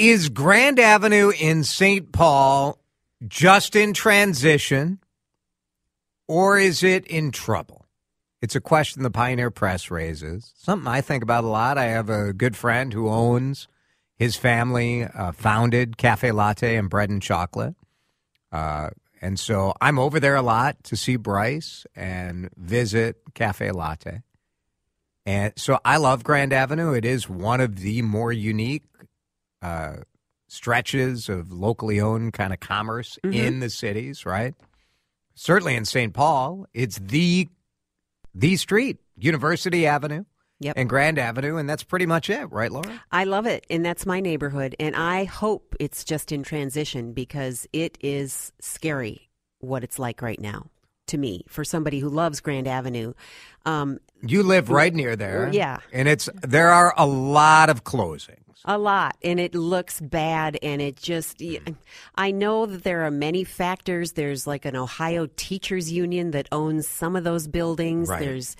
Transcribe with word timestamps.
Is 0.00 0.30
Grand 0.30 0.78
Avenue 0.78 1.30
in 1.38 1.62
St. 1.62 2.10
Paul 2.10 2.78
just 3.28 3.76
in 3.76 3.92
transition 3.92 4.98
or 6.26 6.58
is 6.58 6.82
it 6.82 7.06
in 7.06 7.32
trouble? 7.32 7.84
It's 8.40 8.56
a 8.56 8.62
question 8.62 9.02
the 9.02 9.10
Pioneer 9.10 9.50
Press 9.50 9.90
raises. 9.90 10.54
Something 10.56 10.88
I 10.88 11.02
think 11.02 11.22
about 11.22 11.44
a 11.44 11.48
lot. 11.48 11.76
I 11.76 11.84
have 11.84 12.08
a 12.08 12.32
good 12.32 12.56
friend 12.56 12.94
who 12.94 13.10
owns 13.10 13.68
his 14.16 14.36
family, 14.36 15.04
uh, 15.04 15.32
founded 15.32 15.98
Cafe 15.98 16.32
Latte 16.32 16.76
and 16.76 16.88
Bread 16.88 17.10
and 17.10 17.20
Chocolate. 17.20 17.74
Uh, 18.50 18.88
and 19.20 19.38
so 19.38 19.74
I'm 19.82 19.98
over 19.98 20.18
there 20.18 20.36
a 20.36 20.40
lot 20.40 20.82
to 20.84 20.96
see 20.96 21.16
Bryce 21.16 21.84
and 21.94 22.48
visit 22.56 23.18
Cafe 23.34 23.70
Latte. 23.70 24.22
And 25.26 25.52
so 25.56 25.78
I 25.84 25.98
love 25.98 26.24
Grand 26.24 26.54
Avenue. 26.54 26.94
It 26.94 27.04
is 27.04 27.28
one 27.28 27.60
of 27.60 27.80
the 27.80 28.00
more 28.00 28.32
unique 28.32 28.84
uh, 29.62 29.96
stretches 30.48 31.28
of 31.28 31.52
locally 31.52 32.00
owned 32.00 32.32
kind 32.32 32.52
of 32.52 32.60
commerce 32.60 33.18
Mhm. 33.24 33.34
in 33.34 33.60
the 33.60 33.70
cities, 33.70 34.26
right? 34.26 34.54
Certainly 35.34 35.76
in 35.76 35.84
St. 35.84 36.12
Paul, 36.12 36.66
it's 36.74 36.98
the 36.98 37.48
the 38.32 38.56
street, 38.56 38.98
University 39.16 39.86
Avenue 39.88 40.24
Yep. 40.60 40.74
and 40.76 40.88
Grand 40.88 41.18
Avenue, 41.18 41.56
and 41.56 41.68
that's 41.68 41.82
pretty 41.82 42.06
much 42.06 42.30
it, 42.30 42.46
right, 42.52 42.70
Laura? 42.70 43.02
I 43.10 43.24
love 43.24 43.46
it, 43.46 43.66
and 43.68 43.84
that's 43.84 44.06
my 44.06 44.20
neighborhood. 44.20 44.76
And 44.78 44.94
I 44.94 45.24
hope 45.24 45.74
it's 45.80 46.04
just 46.04 46.30
in 46.30 46.42
transition 46.44 47.12
because 47.12 47.66
it 47.72 47.98
is 48.00 48.52
scary 48.60 49.30
what 49.58 49.82
it's 49.82 49.98
like 49.98 50.22
right 50.22 50.38
now 50.40 50.66
to 51.08 51.18
me 51.18 51.42
for 51.48 51.64
somebody 51.64 51.98
who 51.98 52.08
loves 52.08 52.40
Grand 52.40 52.68
Avenue. 52.68 53.14
Um, 53.66 53.98
You 54.22 54.42
live 54.42 54.70
right 54.70 54.94
near 54.94 55.16
there, 55.16 55.50
Yeah. 55.52 55.78
and 55.92 56.08
it's 56.08 56.28
there 56.42 56.70
are 56.70 56.92
a 56.96 57.06
lot 57.06 57.70
of 57.70 57.84
closings. 57.84 58.36
A 58.66 58.76
lot, 58.76 59.16
and 59.24 59.40
it 59.40 59.54
looks 59.54 60.00
bad, 60.00 60.58
and 60.62 60.82
it 60.82 60.96
just. 60.96 61.40
Hmm. 61.40 61.72
I 62.14 62.30
know 62.30 62.66
that 62.66 62.82
there 62.84 63.06
are 63.06 63.10
many 63.10 63.42
factors. 63.44 64.12
There's 64.12 64.46
like 64.46 64.66
an 64.66 64.76
Ohio 64.76 65.26
Teachers 65.36 65.90
Union 65.90 66.32
that 66.32 66.46
owns 66.52 66.86
some 66.86 67.16
of 67.16 67.24
those 67.24 67.48
buildings. 67.48 68.10
Right. 68.10 68.20
There's, 68.20 68.56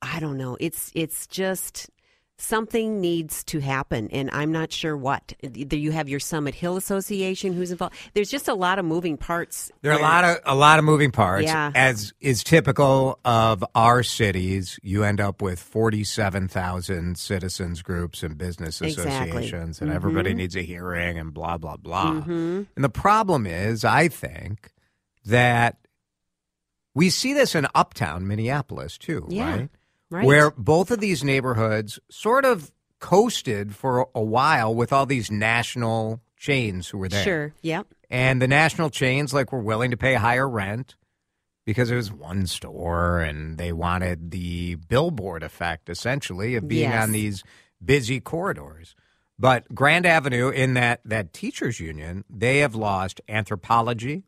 I 0.00 0.20
don't 0.20 0.36
know. 0.36 0.56
It's 0.60 0.92
it's 0.94 1.26
just 1.26 1.90
something 2.36 3.00
needs 3.00 3.44
to 3.44 3.60
happen, 3.60 4.08
and 4.10 4.28
I'm 4.32 4.50
not 4.50 4.72
sure 4.72 4.96
what. 4.96 5.32
Either 5.42 5.76
you 5.76 5.92
have 5.92 6.08
your 6.08 6.18
Summit 6.20 6.54
Hill 6.54 6.76
Association 6.76 7.52
who's 7.52 7.70
involved. 7.70 7.94
There's 8.14 8.30
just 8.30 8.48
a 8.48 8.54
lot 8.54 8.78
of 8.78 8.84
moving 8.84 9.16
parts. 9.16 9.70
There 9.82 9.92
are 9.92 9.98
a 9.98 10.02
lot 10.02 10.24
of 10.24 10.38
a 10.44 10.54
lot 10.54 10.78
of 10.78 10.84
moving 10.84 11.10
parts, 11.12 11.44
Yeah. 11.44 11.70
as 11.74 12.12
is 12.20 12.42
typical 12.42 13.18
of 13.24 13.64
our 13.74 14.02
cities. 14.02 14.78
You 14.82 15.04
end 15.04 15.20
up 15.20 15.40
with 15.42 15.60
forty-seven 15.60 16.48
thousand 16.48 17.18
citizens 17.18 17.82
groups 17.82 18.22
and 18.22 18.36
business 18.36 18.80
Exactly. 18.80 19.12
associations, 19.30 19.80
and 19.80 19.90
everybody 19.92 20.32
Mhm. 20.32 20.36
needs 20.36 20.56
a 20.56 20.62
hearing 20.62 21.18
and 21.18 21.32
blah 21.32 21.56
blah 21.56 21.76
blah. 21.76 22.22
Mhm. 22.22 22.66
And 22.74 22.84
the 22.84 22.88
problem 22.88 23.46
is, 23.46 23.84
I 23.84 24.08
think 24.08 24.70
that 25.24 25.76
we 26.94 27.10
see 27.10 27.32
this 27.32 27.54
in 27.54 27.66
Uptown 27.74 28.26
Minneapolis 28.26 28.98
too, 28.98 29.26
Yeah, 29.28 29.50
right? 29.50 29.68
Right. 30.10 30.24
Where 30.26 30.50
both 30.52 30.90
of 30.90 31.00
these 31.00 31.24
neighborhoods 31.24 31.98
sort 32.10 32.44
of 32.44 32.70
coasted 33.00 33.74
for 33.74 34.08
a 34.14 34.22
while 34.22 34.74
with 34.74 34.92
all 34.92 35.06
these 35.06 35.30
national 35.30 36.20
chains 36.36 36.88
who 36.88 36.98
were 36.98 37.08
there. 37.08 37.24
Sure. 37.24 37.54
Yep. 37.62 37.86
And 38.10 38.40
the 38.40 38.48
national 38.48 38.90
chains 38.90 39.32
like 39.34 39.50
were 39.52 39.60
willing 39.62 39.90
to 39.90 39.96
pay 39.96 40.14
higher 40.14 40.48
rent 40.48 40.94
because 41.66 41.90
it 41.90 41.96
was 41.96 42.12
one 42.12 42.46
store 42.46 43.20
and 43.20 43.58
they 43.58 43.72
wanted 43.72 44.30
the 44.30 44.74
billboard 44.76 45.42
effect 45.42 45.88
essentially 45.88 46.54
of 46.54 46.68
being 46.68 46.90
Yes. 46.90 47.02
on 47.02 47.12
these 47.12 47.42
busy 47.84 48.20
corridors. 48.20 48.94
But 49.38 49.74
Grand 49.74 50.06
Avenue 50.06 50.50
in 50.50 50.74
that 50.74 51.00
that 51.04 51.32
teachers 51.32 51.80
union, 51.80 52.24
they 52.30 52.58
have 52.58 52.74
lost 52.76 53.20
Anthropologie, 53.28 54.22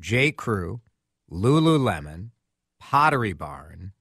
J. 0.00 0.32
Crew, 0.32 0.80
Lululemon, 1.30 2.30
Pottery 2.80 3.32
Barn. 3.32 3.92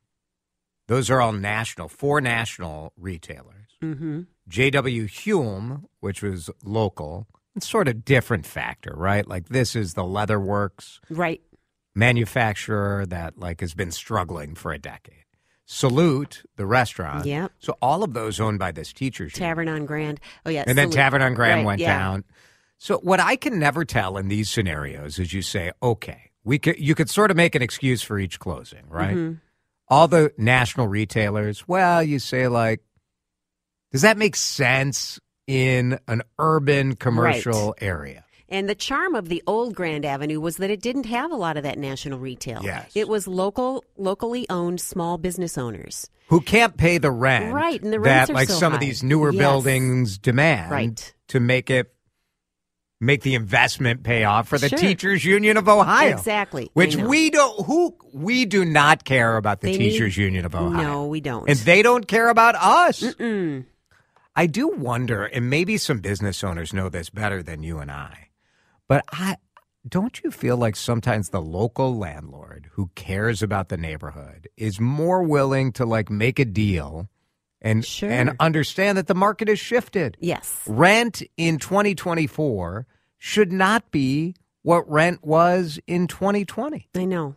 Those 0.92 1.10
are 1.10 1.22
all 1.22 1.32
national, 1.32 1.88
four 1.88 2.20
national 2.20 2.92
retailers. 2.98 3.78
Mm-hmm. 3.82 4.24
J.W. 4.50 5.08
Hulme, 5.08 5.86
which 6.02 6.22
was 6.22 6.50
local, 6.66 7.28
it's 7.56 7.66
sort 7.70 7.88
of 7.88 8.04
different 8.04 8.46
factor, 8.46 8.94
right? 8.98 9.26
Like 9.26 9.48
this 9.48 9.74
is 9.74 9.94
the 9.94 10.04
Leatherworks 10.04 11.00
Right. 11.10 11.40
manufacturer 11.96 13.06
that 13.06 13.38
like 13.40 13.62
has 13.62 13.74
been 13.74 13.92
struggling 13.92 14.54
for 14.54 14.74
a 14.74 14.78
decade. 14.78 15.24
Salute, 15.66 16.44
the 16.58 16.66
restaurant. 16.66 17.26
Yep. 17.26 17.54
So 17.60 17.78
all 17.82 18.04
of 18.04 18.14
those 18.14 18.42
owned 18.42 18.60
by 18.60 18.74
this 18.74 18.92
teachers. 18.92 19.32
Tavern 19.32 19.70
on 19.70 19.86
Grand. 19.86 20.20
Oh 20.46 20.50
yeah. 20.50 20.66
and 20.68 20.78
then 20.78 20.90
Tavern 20.90 21.22
on 21.22 21.34
Grand 21.36 21.60
Right, 21.60 21.66
went 21.66 21.80
yeah. 21.80 21.98
down. 21.98 22.26
So 22.78 22.98
what 22.98 23.22
I 23.22 23.38
can 23.38 23.60
never 23.60 23.86
tell 23.86 24.18
in 24.18 24.28
these 24.28 24.50
scenarios 24.50 25.20
is 25.20 25.32
you 25.32 25.42
say, 25.42 25.72
okay, 25.82 26.32
we 26.44 26.60
could 26.60 26.78
you 26.78 26.96
could 26.96 27.10
sort 27.10 27.32
of 27.32 27.38
make 27.38 27.56
an 27.56 27.62
excuse 27.62 28.02
for 28.02 28.20
each 28.20 28.40
closing, 28.40 28.84
right? 28.90 29.16
Mhm. 29.16 29.40
All 29.92 30.08
the 30.08 30.32
national 30.38 30.88
retailers, 30.88 31.68
well, 31.68 32.02
you 32.02 32.18
say 32.18 32.48
like, 32.48 32.80
does 33.92 34.02
that 34.04 34.18
make 34.18 34.38
sense 34.38 35.20
in 35.48 36.00
an 36.08 36.22
urban 36.40 36.96
commercial 36.96 37.76
area? 37.82 38.24
And 38.48 38.68
the 38.70 38.76
charm 38.76 39.16
of 39.16 39.28
the 39.30 39.44
old 39.46 39.76
Grand 39.76 40.06
Avenue 40.06 40.40
was 40.40 40.58
that 40.58 40.70
it 40.70 40.82
didn't 40.82 41.06
have 41.08 41.32
a 41.32 41.36
lot 41.36 41.58
of 41.58 41.64
that 41.64 41.78
national 41.78 42.20
retail. 42.20 42.62
Yes. 42.64 42.90
It 42.96 43.08
was 43.10 43.28
local, 43.28 43.84
locally 43.98 44.46
owned 44.50 44.80
small 44.82 45.18
business 45.18 45.58
owners. 45.58 46.10
Who 46.28 46.40
can't 46.42 46.76
pay 46.78 46.98
the 46.98 47.12
rent, 47.12 47.54
Right, 47.54 47.82
and 47.82 47.92
the 47.92 48.00
that 48.00 48.06
rents 48.06 48.30
are 48.30 48.34
like 48.34 48.48
so 48.50 48.56
some 48.56 48.74
of 48.74 48.80
these 48.80 49.04
newer 49.04 49.32
Yes. 49.34 49.40
buildings 49.40 50.18
demand 50.18 50.72
Right. 50.72 51.14
to 51.30 51.40
make 51.42 51.70
it 51.70 51.94
make 53.02 53.24
the 53.24 53.36
investment 53.36 54.04
pay 54.04 54.24
off 54.24 54.48
for 54.48 54.58
the 54.58 54.70
Sure. 54.70 54.78
teachers 54.78 55.26
union 55.26 55.58
of 55.58 55.68
ohio 55.68 56.12
Exactly. 56.16 56.70
Which 56.74 56.96
we 56.96 57.30
don't 57.32 57.66
who 57.66 57.96
we 58.14 58.46
do 58.46 58.64
not 58.64 59.04
care 59.04 59.36
about 59.36 59.60
the 59.62 59.72
They 59.72 59.78
need- 59.78 59.90
teachers 59.92 60.16
union 60.18 60.46
of 60.46 60.56
ohio 60.56 60.82
No, 60.84 61.08
we 61.08 61.20
don't. 61.20 61.50
and 61.50 61.58
they 61.60 61.82
don't 61.82 62.08
care 62.08 62.30
about 62.30 62.56
us 62.56 63.02
Mm-mm. 63.02 63.66
i 64.36 64.46
do 64.46 64.70
wonder 64.70 65.26
and 65.26 65.50
maybe 65.50 65.78
some 65.78 66.00
business 66.00 66.44
owners 66.44 66.74
know 66.74 66.88
this 66.90 67.10
better 67.10 67.42
than 67.44 67.64
you 67.64 67.80
and 67.80 67.92
i 67.92 68.30
but 68.88 69.04
i 69.12 69.36
don't 69.90 70.22
you 70.24 70.30
feel 70.30 70.58
like 70.58 70.76
sometimes 70.76 71.30
the 71.30 71.42
local 71.42 71.98
landlord 71.98 72.70
who 72.74 72.92
cares 72.94 73.42
about 73.42 73.70
the 73.70 73.78
neighborhood 73.78 74.48
is 74.56 74.80
more 74.80 75.24
willing 75.24 75.72
to 75.72 75.86
like 75.86 76.10
make 76.12 76.38
a 76.38 76.46
deal 76.46 77.10
and 77.62 77.86
Sure. 77.86 78.10
and 78.10 78.36
understand 78.40 78.98
that 78.98 79.08
the 79.08 79.16
market 79.16 79.48
has 79.48 79.60
shifted 79.60 80.18
Yes. 80.20 80.62
rent 80.68 81.22
in 81.38 81.58
2024 81.60 82.88
should 83.18 83.52
not 83.52 83.92
be 83.92 84.36
what 84.64 84.90
rent 84.90 85.24
was 85.24 85.80
in 85.88 86.08
2020 86.08 86.88
I 86.96 87.06
know. 87.06 87.36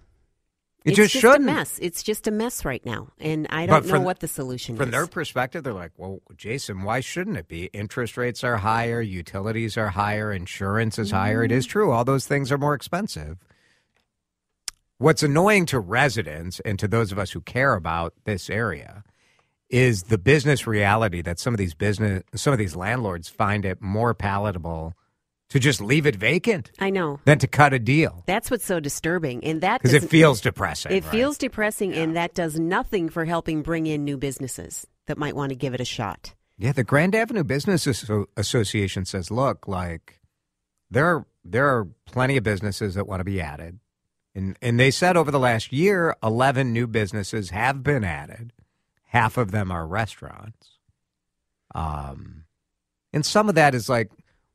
it 0.85 0.91
it's 0.91 0.97
just, 0.97 1.13
just 1.15 1.21
shouldn't 1.23 1.49
a 1.49 1.53
mess. 1.53 1.79
It's 1.81 2.03
just 2.03 2.27
a 2.27 2.31
mess 2.31 2.65
right 2.65 2.85
now, 2.85 3.09
and 3.19 3.47
I 3.51 3.65
don't 3.67 3.85
know 3.87 3.91
from- 3.91 4.05
what 4.05 4.21
the 4.21 4.29
solution 4.29 4.77
From 4.77 4.83
is. 4.83 4.87
From 4.87 4.91
their 4.93 5.07
perspective, 5.07 5.65
they're 5.65 5.73
like, 5.73 5.93
well, 5.97 6.21
Jason, 6.37 6.83
why 6.83 7.01
shouldn't 7.01 7.37
it 7.39 7.49
be? 7.49 7.65
Interest 7.73 8.17
rates 8.19 8.45
are 8.45 8.59
higher, 8.59 9.01
utilities 9.01 9.77
are 9.79 9.89
higher, 9.91 10.31
insurance 10.33 10.99
is 10.99 11.11
higher. 11.11 11.43
It 11.43 11.49
Mm-hmm. 11.51 11.59
is 11.59 11.67
true. 11.67 11.91
All 11.93 12.05
those 12.05 12.27
things 12.27 12.51
are 12.53 12.59
more 12.59 12.75
expensive. 12.75 13.39
What's 14.99 15.23
annoying 15.23 15.67
to 15.67 15.81
residents 15.81 16.61
and 16.61 16.79
to 16.79 16.87
those 16.89 17.13
of 17.13 17.19
us 17.19 17.33
who 17.33 17.41
care 17.41 17.75
about 17.75 18.15
this 18.25 18.49
area 18.49 19.03
is 19.71 20.05
the 20.05 20.19
business 20.19 20.67
reality 20.67 21.23
that 21.23 21.39
some 21.39 21.55
of 21.55 21.59
these 21.59 21.75
business 21.75 22.23
some 22.35 22.53
of 22.53 22.59
these 22.59 22.77
landlords 22.77 23.29
find 23.29 23.65
it 23.65 23.81
more 23.81 24.15
palatable 24.15 24.95
to 25.51 25.59
just 25.59 25.81
leave 25.81 26.07
it 26.07 26.17
vacant 26.17 26.71
I 26.79 26.91
know. 26.91 27.21
than 27.25 27.39
to 27.39 27.47
cut 27.47 27.73
a 27.73 27.79
deal 27.79 28.23
That's 28.27 28.51
what's 28.51 28.65
so 28.65 28.81
disturbing, 28.81 29.45
and 29.45 29.61
that 29.61 29.81
because 29.83 29.95
it 29.95 30.09
feels 30.11 30.41
depressing. 30.41 30.93
It 30.93 31.05
right? 31.05 31.11
feels 31.11 31.39
depressing, 31.39 31.95
and 31.95 32.17
that 32.17 32.35
does 32.35 32.59
nothing 32.59 33.09
for 33.09 33.25
helping 33.25 33.63
bring 33.63 33.87
in 33.87 34.05
new 34.05 34.17
businesses 34.17 34.87
that 35.07 35.19
might 35.19 35.37
want 35.37 35.51
to 35.51 35.57
give 35.57 35.75
it 35.75 35.81
a 35.81 35.85
shot. 35.85 36.35
Yeah, 36.57 36.73
the 36.73 36.85
Grand 36.85 37.15
Avenue 37.15 37.45
Business 37.45 37.87
Asso- 37.87 38.27
Association 38.37 39.05
says, 39.05 39.31
look, 39.31 39.67
like 39.69 40.21
there 40.91 41.07
are 41.07 41.27
there 41.45 41.69
are 41.69 41.87
plenty 42.07 42.37
of 42.37 42.45
businesses 42.45 42.95
that 42.95 43.07
want 43.07 43.21
to 43.21 43.25
be 43.25 43.41
added. 43.41 43.79
And 44.35 44.57
and 44.63 44.79
they 44.81 44.91
said 44.91 45.17
over 45.17 45.31
the 45.31 45.39
last 45.39 45.73
year 45.73 46.15
11 46.23 46.73
new 46.73 46.87
businesses 46.87 47.51
have 47.51 47.83
been 47.83 48.03
added. 48.05 48.53
Half 49.15 49.39
of 49.39 49.51
them 49.51 49.71
are 49.71 49.87
restaurants. 49.87 50.69
Um 51.75 52.45
and 53.13 53.25
some 53.25 53.49
of 53.49 53.55
that 53.55 53.75
is 53.75 53.89
like, 53.89 54.11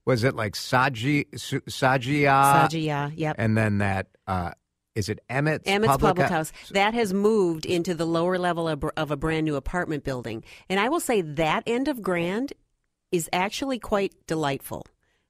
was 0.06 0.24
it 0.24 0.36
like 0.36 0.54
Saji 0.54 1.26
Su- 1.40 1.62
Saji-Ya, 1.62 2.68
Saji-Ya, 2.68 3.12
yep. 3.16 3.36
and 3.40 3.58
then 3.58 3.78
that 3.78 4.08
uh, 4.28 4.52
is 4.96 5.08
it 5.08 5.20
Emmett's, 5.30 5.64
Emmett's 5.66 5.98
Public, 5.98 6.18
Hou- 6.18 6.34
House. 6.34 6.52
That 6.72 6.94
has 6.94 7.14
moved 7.14 7.66
into 7.66 7.96
the 7.96 8.06
lower 8.06 8.38
level 8.38 8.68
of, 8.68 8.84
of 8.98 9.12
a 9.12 9.16
brand 9.16 9.46
new 9.46 9.56
apartment 9.56 10.04
building. 10.04 10.44
And 10.70 10.78
I 10.78 10.90
will 10.90 11.00
say 11.00 11.22
that 11.22 11.64
end 11.66 11.88
of 11.88 12.02
Grand 12.02 12.52
is 13.12 13.30
actually 13.32 13.80
quite 13.80 14.14
delightful. 14.28 14.86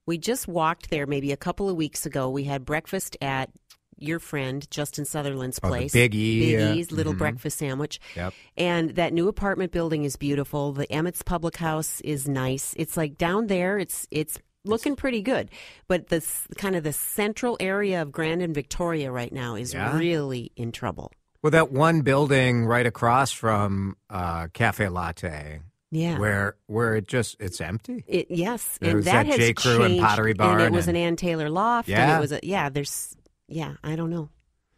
We 0.07 0.17
just 0.17 0.47
walked 0.47 0.89
there 0.89 1.05
maybe 1.05 1.31
a 1.31 1.37
couple 1.37 1.69
of 1.69 1.75
weeks 1.75 2.05
ago. 2.07 2.29
We 2.29 2.45
had 2.45 2.65
breakfast 2.65 3.15
at 3.21 3.51
your 4.01 4.19
friend 4.19 4.69
Justin 4.71 5.05
Sutherland's 5.05 5.59
Oh, 5.63 5.67
place. 5.67 5.93
Big 5.93 6.15
E, 6.15 6.55
Big 6.55 6.61
uh, 6.61 6.73
E's 6.73 6.91
little 6.91 7.13
mhm. 7.13 7.17
breakfast 7.19 7.57
sandwich. 7.57 7.99
Yep. 8.15 8.33
And 8.57 8.89
that 8.91 9.13
new 9.13 9.27
apartment 9.27 9.71
building 9.71 10.03
is 10.03 10.15
beautiful. 10.15 10.71
The 10.73 10.91
Emmett's 10.91 11.21
Public 11.23 11.57
House 11.57 12.01
is 12.01 12.27
nice. 12.27 12.73
It's 12.77 12.95
like 12.97 13.17
down 13.17 13.47
there. 13.47 13.77
It's 13.79 14.07
it's 14.11 14.37
looking 14.65 14.95
pretty 14.95 15.21
good. 15.21 15.49
But 15.87 16.07
the 16.09 16.25
kind 16.57 16.75
of 16.75 16.83
the 16.83 16.93
central 16.93 17.55
area 17.59 18.01
of 18.01 18.11
Grand 18.11 18.41
and 18.41 18.53
Victoria 18.53 19.11
right 19.11 19.31
now 19.31 19.55
is 19.55 19.73
Yeah. 19.73 19.97
really 19.97 20.51
in 20.55 20.71
trouble. 20.71 21.11
Well, 21.41 21.51
that 21.51 21.71
one 21.71 22.01
building 22.01 22.65
right 22.65 22.85
across 22.85 23.31
from 23.31 23.95
uh, 24.09 24.47
Cafe 24.51 24.89
Latte, 24.89 25.61
Yeah. 25.91 26.19
where 26.19 26.55
where 26.67 26.95
it 26.95 27.07
just 27.07 27.37
it's 27.39 27.61
empty. 27.61 28.03
It, 28.07 28.27
yes, 28.29 28.77
There 28.81 28.89
and 28.89 28.97
was 28.97 29.05
that 29.05 29.25
that 29.25 29.25
has 29.27 29.37
J. 29.37 29.53
Crew 29.53 29.81
and 29.83 29.91
changed, 29.93 30.03
Pottery 30.05 30.35
and 30.37 30.61
it 30.61 30.71
was 30.73 30.89
and- 30.89 30.97
an 30.97 31.03
Ann 31.03 31.15
Taylor 31.15 31.49
loft. 31.49 31.87
and 31.87 31.97
Yeah. 31.97 32.17
it 32.17 32.21
was 32.21 32.31
a 32.33 32.39
yeah. 32.43 32.67
There's 32.69 33.15
yeah. 33.49 33.73
I 33.83 33.95
don't 33.95 34.09
know. 34.09 34.29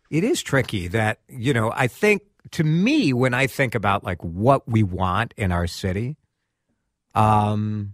It 0.10 0.24
is 0.24 0.42
tricky 0.42 0.88
that 0.90 1.20
you 1.28 1.54
know. 1.54 1.72
I 1.76 1.88
think 1.88 2.24
to 2.52 2.64
me 2.64 3.14
when 3.14 3.34
I 3.34 3.48
think 3.48 3.76
about 3.76 4.04
like 4.04 4.24
what 4.24 4.68
we 4.68 4.84
want 4.84 5.34
in 5.38 5.52
our 5.52 5.68
city, 5.68 6.18
um, 7.16 7.94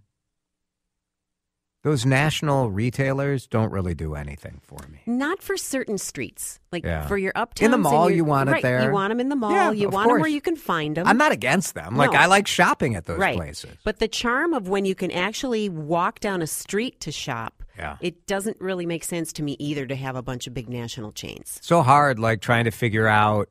those 1.83 2.05
national 2.05 2.69
retailers 2.69 3.47
don't 3.47 3.71
really 3.71 3.93
do 3.93 4.15
anything 4.15 4.59
for 4.63 4.79
me. 4.91 4.99
Not 5.05 5.41
for 5.41 5.55
certain 5.57 5.97
streets, 5.97 6.59
like 6.71 6.83
Yeah. 6.83 7.07
for 7.07 7.17
your 7.17 7.31
uptown 7.35 7.65
In 7.65 7.71
the 7.71 7.77
mall, 7.77 8.09
you 8.09 8.25
want 8.25 8.49
it 8.49 8.53
right, 8.53 8.63
there. 8.63 8.83
You 8.83 8.91
want 8.91 9.11
them 9.11 9.19
in 9.19 9.29
the 9.29 9.35
mall. 9.35 9.51
Yeah, 9.51 9.71
you 9.71 9.87
want 9.87 10.09
them 10.09 10.19
where 10.19 10.29
you 10.29 10.41
can 10.41 10.55
find 10.55 10.97
them. 10.97 11.07
I'm 11.07 11.17
not 11.17 11.31
against 11.31 11.75
them. 11.75 11.95
Like 11.95 12.11
No. 12.11 12.19
I 12.19 12.25
like 12.25 12.47
shopping 12.47 12.95
at 12.95 13.05
those 13.05 13.19
right. 13.19 13.37
places. 13.37 13.71
But 13.85 13.99
the 13.99 14.07
charm 14.07 14.53
of 14.53 14.67
when 14.67 14.83
you 14.85 14.95
can 14.95 15.11
actually 15.11 15.69
walk 15.69 16.19
down 16.19 16.41
a 16.41 16.47
street 16.47 16.99
to 17.01 17.11
shop, 17.11 17.56
Yeah. 17.77 17.97
it 18.01 18.25
doesn't 18.25 18.59
really 18.59 18.85
make 18.85 19.03
sense 19.03 19.31
to 19.33 19.43
me 19.43 19.55
either 19.59 19.85
to 19.85 19.95
have 19.95 20.15
a 20.15 20.21
bunch 20.23 20.47
of 20.47 20.53
big 20.53 20.67
national 20.67 21.11
chains. 21.11 21.59
so 21.61 21.81
hard 21.83 22.17
like 22.19 22.41
trying 22.41 22.65
to 22.65 22.71
figure 22.71 23.07
out 23.07 23.49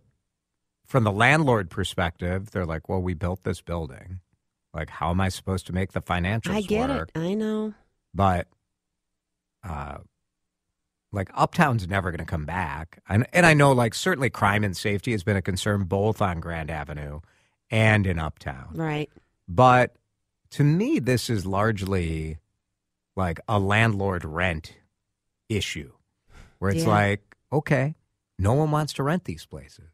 from 0.86 1.04
the 1.04 1.12
landlord 1.12 1.70
perspective 1.70 2.50
they're 2.50 2.66
like 2.66 2.88
well 2.88 3.00
we 3.00 3.14
built 3.14 3.42
this 3.44 3.60
building 3.60 4.20
like 4.74 4.90
how 4.90 5.10
am 5.10 5.20
i 5.20 5.28
supposed 5.28 5.66
to 5.66 5.72
make 5.72 5.92
the 5.92 6.02
financials 6.02 6.50
I 6.54 6.60
get 6.62 6.88
work 6.88 7.10
it. 7.14 7.18
I 7.18 7.34
know. 7.34 7.74
but 8.14 8.46
uh 9.64 9.98
like 11.12 11.30
uptown's 11.34 11.86
never 11.88 12.10
going 12.10 12.18
to 12.18 12.24
come 12.24 12.44
back 12.44 12.98
and, 13.08 13.26
and 13.32 13.46
i 13.46 13.54
know 13.54 13.72
like 13.72 13.94
certainly 13.94 14.28
crime 14.30 14.64
and 14.64 14.76
safety 14.76 15.12
has 15.12 15.22
been 15.22 15.36
a 15.36 15.42
concern 15.42 15.84
both 15.84 16.20
on 16.20 16.40
grand 16.40 16.70
avenue 16.70 17.20
and 17.70 18.06
in 18.06 18.18
uptown 18.18 18.68
Right. 18.74 19.10
but 19.48 19.94
to 20.50 20.62
me 20.64 20.98
this 20.98 21.28
is 21.30 21.46
largely 21.46 22.38
like 23.16 23.40
a 23.48 23.58
landlord 23.58 24.24
rent 24.24 24.74
issue 25.48 25.92
where 26.58 26.70
it's 26.70 26.84
Yeah. 26.84 26.90
like 26.90 27.36
okay 27.52 27.94
no 28.38 28.52
one 28.54 28.70
wants 28.70 28.92
to 28.94 29.02
rent 29.02 29.24
these 29.24 29.46
places 29.46 29.88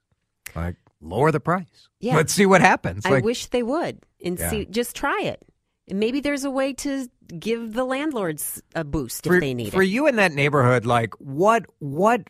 like 0.57 0.77
lower 1.01 1.31
the 1.31 1.41
price 1.41 1.89
Yeah. 2.01 2.17
let's 2.17 2.33
see 2.33 2.47
what 2.47 2.61
happens 2.61 3.05
I 3.07 3.11
like 3.11 3.25
wish 3.25 3.47
they 3.47 3.63
would 3.63 3.99
and 4.25 4.39
Yeah. 4.39 4.51
see. 4.51 4.65
Just 4.67 4.95
try 4.97 5.21
it. 5.23 5.41
And 5.89 5.99
maybe 5.99 6.21
there's 6.21 6.45
a 6.45 6.51
way 6.51 6.73
to 6.75 7.09
give 7.39 7.73
the 7.75 7.85
landlords 7.85 8.63
a 8.75 8.85
boost 8.85 9.25
for, 9.27 9.35
if 9.35 9.41
they 9.41 9.53
need 9.53 9.65
for 9.73 9.77
it. 9.77 9.79
For 9.79 9.83
you 9.83 10.07
in 10.07 10.17
that 10.17 10.33
neighborhood 10.33 10.87
like 10.87 11.15
what 11.15 11.65
what 11.81 12.29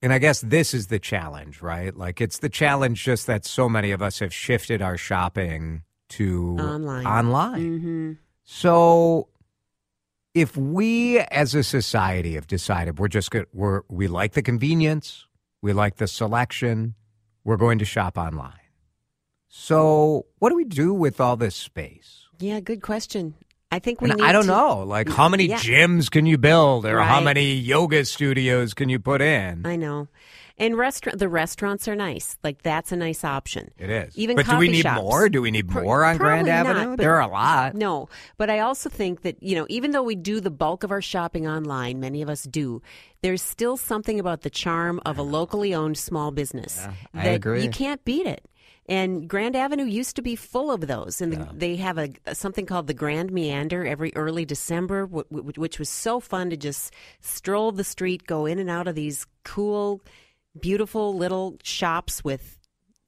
and 0.00 0.12
i 0.12 0.18
guess 0.18 0.40
this 0.40 0.72
is 0.74 0.86
the 0.86 0.98
challenge 0.98 1.60
right 1.60 1.94
like 1.96 2.20
it's 2.20 2.38
the 2.38 2.48
challenge 2.48 3.02
just 3.04 3.26
that 3.26 3.44
so 3.44 3.68
many 3.68 3.90
of 3.90 4.00
us 4.00 4.20
have 4.20 4.32
shifted 4.32 4.80
our 4.80 4.96
shopping 4.96 5.82
to 6.10 6.56
Online. 6.58 7.06
online 7.06 7.78
hmm 7.80 8.12
So 8.44 9.28
if 10.34 10.56
we 10.56 11.18
as 11.20 11.54
a 11.54 11.62
society 11.62 12.34
have 12.34 12.46
decided 12.46 12.98
we're 12.98 13.08
just 13.08 13.30
good 13.30 13.46
we're 13.52 13.82
we 13.88 14.06
like 14.08 14.32
the 14.34 14.42
convenience, 14.42 15.26
we 15.62 15.72
like 15.72 15.96
the 15.96 16.06
selection, 16.06 16.94
we're 17.44 17.56
going 17.56 17.78
to 17.78 17.84
shop 17.84 18.16
online. 18.18 18.52
So 19.48 20.26
what 20.38 20.50
do 20.50 20.56
we 20.56 20.64
do 20.64 20.92
with 20.92 21.20
all 21.20 21.36
this 21.36 21.56
space? 21.56 22.26
Yeah, 22.38 22.60
good 22.60 22.82
question. 22.82 23.34
I 23.70 23.78
think 23.80 24.00
we 24.00 24.08
need 24.08 24.20
I 24.22 24.32
don't 24.32 24.42
to- 24.42 24.48
know, 24.48 24.78
like 24.84 25.08
how 25.08 25.28
many 25.28 25.44
Yeah. 25.46 25.58
gyms 25.58 26.10
can 26.10 26.24
you 26.26 26.38
build 26.38 26.86
or 26.86 27.00
how 27.00 27.20
many 27.20 27.52
yoga 27.54 28.04
studios 28.04 28.72
can 28.74 28.88
you 28.88 28.98
put 28.98 29.20
in? 29.20 29.66
I 29.66 29.76
know. 29.76 30.08
And 30.60 30.76
restaurant 30.76 31.18
the 31.20 31.28
restaurants 31.28 31.86
are 31.86 31.94
nice. 31.94 32.36
Like 32.42 32.62
that's 32.62 32.90
a 32.90 32.96
nice 32.96 33.22
option. 33.22 33.70
it 33.78 33.90
is. 33.90 34.18
Even 34.18 34.36
but 34.36 34.46
do 34.46 34.56
we 34.56 34.68
need 34.68 34.82
shops. 34.82 35.00
more? 35.00 35.28
Do 35.28 35.40
we 35.40 35.50
need 35.52 35.70
more 35.70 36.04
on 36.04 36.16
Grand 36.16 36.46
not, 36.48 36.66
Avenue? 36.66 36.96
there 36.96 37.14
are 37.14 37.20
a 37.22 37.28
lot. 37.28 37.74
No, 37.74 38.08
but 38.36 38.50
I 38.50 38.58
also 38.58 38.88
think 38.88 39.22
that, 39.22 39.40
you 39.42 39.54
know, 39.54 39.66
even 39.68 39.92
though 39.92 40.02
we 40.02 40.16
do 40.16 40.40
the 40.40 40.50
bulk 40.50 40.82
of 40.82 40.90
our 40.90 41.00
shopping 41.00 41.46
online, 41.46 42.00
many 42.00 42.22
of 42.22 42.28
us 42.28 42.42
do, 42.42 42.82
there's 43.22 43.40
still 43.42 43.76
something 43.76 44.18
about 44.18 44.42
the 44.42 44.50
charm 44.50 45.00
of 45.06 45.16
a 45.18 45.22
locally 45.22 45.74
owned 45.74 45.96
small 45.96 46.30
business 46.32 46.78
Yeah, 46.82 46.92
I 47.14 47.24
that 47.24 47.34
agree. 47.36 47.62
you 47.62 47.70
can't 47.70 48.04
beat 48.04 48.26
it. 48.26 48.44
And 48.90 49.28
Grand 49.28 49.54
Avenue 49.54 49.84
used 49.84 50.16
to 50.16 50.22
be 50.22 50.34
full 50.34 50.70
of 50.72 50.86
those, 50.86 51.20
and 51.20 51.32
the, 51.34 51.48
they 51.52 51.76
have 51.76 51.98
a 51.98 52.08
something 52.34 52.64
called 52.64 52.86
the 52.86 52.94
Grand 52.94 53.30
Meander 53.30 53.84
every 53.86 54.12
early 54.16 54.46
December, 54.46 55.06
wh- 55.06 55.28
wh- 55.28 55.58
which 55.58 55.78
was 55.78 55.90
so 55.90 56.20
fun 56.20 56.48
to 56.48 56.56
just 56.56 56.92
stroll 57.20 57.70
the 57.70 57.84
street, 57.84 58.26
go 58.26 58.46
in 58.46 58.58
and 58.58 58.70
out 58.70 58.88
of 58.88 58.94
these 58.94 59.26
cool, 59.44 60.00
beautiful 60.60 61.14
little 61.16 61.56
shops 61.62 62.22
with 62.24 62.58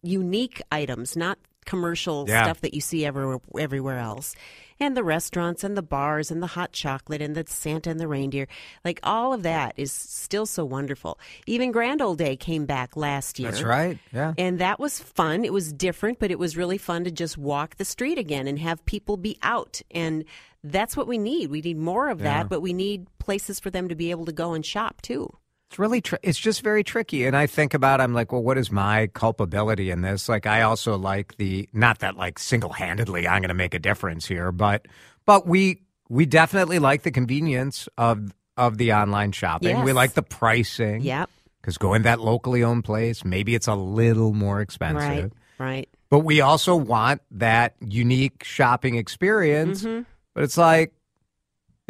unique 0.03 0.63
items, 0.73 1.17
not 1.17 1.39
commercial 1.67 2.25
Yeah. 2.27 2.45
stuff 2.45 2.63
that 2.63 2.75
you 2.75 2.81
see 2.81 3.05
everywhere 3.05 3.39
everywhere 3.59 3.99
else. 3.99 4.35
And 4.81 4.97
the 4.97 5.05
restaurants 5.05 5.63
and 5.63 5.77
the 5.77 5.83
bars 5.83 6.31
and 6.31 6.43
the 6.43 6.47
hot 6.49 6.73
chocolate 6.73 7.21
and 7.21 7.35
the 7.37 7.45
Santa 7.47 7.91
and 7.91 8.01
the 8.01 8.09
reindeer. 8.09 8.49
Like 8.83 8.99
all 9.03 9.35
of 9.35 9.43
that 9.43 9.75
is 9.77 9.93
still 9.93 10.47
so 10.47 10.65
wonderful. 10.65 11.19
Even 11.47 11.71
Grand 11.71 12.01
Old 12.01 12.17
Day 12.17 12.35
came 12.35 12.65
back 12.65 12.97
last 12.97 13.39
year. 13.39 13.51
That's 13.51 13.63
right. 13.63 13.99
Yeah. 14.11 14.33
And 14.39 14.59
that 14.59 14.81
was 14.81 14.99
fun. 14.99 15.45
It 15.45 15.53
was 15.53 15.71
different, 15.71 16.19
but 16.19 16.31
it 16.31 16.39
was 16.39 16.57
really 16.57 16.79
fun 16.79 17.05
to 17.05 17.11
just 17.11 17.37
walk 17.37 17.77
the 17.77 17.85
street 17.85 18.17
again 18.17 18.47
and 18.49 18.59
have 18.59 18.83
people 18.87 19.19
be 19.19 19.37
out. 19.43 19.83
And 19.91 20.25
that's 20.65 20.97
what 20.97 21.07
we 21.07 21.19
need. 21.19 21.51
We 21.51 21.61
need 21.61 21.77
more 21.77 22.09
of 22.09 22.21
Yeah. 22.21 22.39
that, 22.39 22.49
but 22.49 22.63
we 22.63 22.73
need 22.73 23.07
places 23.19 23.61
for 23.61 23.69
them 23.71 23.89
to 23.91 23.95
be 23.95 24.11
able 24.11 24.25
to 24.25 24.33
go 24.33 24.55
and 24.55 24.65
shop 24.65 25.03
too. 25.03 25.37
It's 25.71 25.79
really, 25.79 26.01
tr- 26.01 26.17
it's 26.25 26.39
just 26.39 26.63
very 26.63 26.83
tricky. 26.83 27.27
And 27.27 27.37
I 27.37 27.47
think 27.47 27.75
about, 27.75 28.01
I'm 28.01 28.13
like, 28.13 28.33
well, 28.33 28.43
what 28.43 28.59
is 28.59 28.73
my 28.73 29.07
culpability 29.07 29.93
in 29.93 30.03
this? 30.03 30.29
Like, 30.29 30.45
I 30.45 30.63
also 30.63 30.99
like 30.99 31.37
the, 31.37 31.69
not 31.73 32.01
that 32.01 32.17
like 32.17 32.41
single 32.41 32.73
handedly 32.73 33.29
I'm 33.29 33.41
going 33.41 33.51
to 33.51 33.55
make 33.55 33.73
a 33.73 33.79
difference 33.79 34.27
here, 34.27 34.51
but, 34.51 34.87
but 35.27 35.47
we, 35.47 35.83
we 36.09 36.27
definitely 36.27 36.81
like 36.81 37.05
the 37.05 37.13
convenience 37.13 37.89
of, 37.97 38.35
of 38.57 38.79
the 38.79 38.95
online 38.95 39.31
shopping. 39.31 39.85
We 39.85 39.93
like 39.93 40.15
the 40.15 40.25
pricing. 40.25 41.03
Yep. 41.03 41.31
Because 41.61 41.79
going 41.79 42.03
that 42.03 42.19
locally 42.19 42.65
owned 42.65 42.83
place, 42.83 43.25
maybe 43.25 43.55
it's 43.55 43.69
a 43.69 43.77
little 43.77 44.33
more 44.33 44.61
expensive. 44.61 45.31
Right. 45.59 45.65
Right. 45.65 45.89
But 46.09 46.21
we 46.21 46.41
also 46.41 46.75
want 46.75 47.23
that 47.31 47.77
unique 47.79 48.43
shopping 48.43 48.97
experience. 48.97 49.85
Mm-hmm. 49.85 50.03
But 50.35 50.43
it's 50.43 50.59
like, 50.59 50.95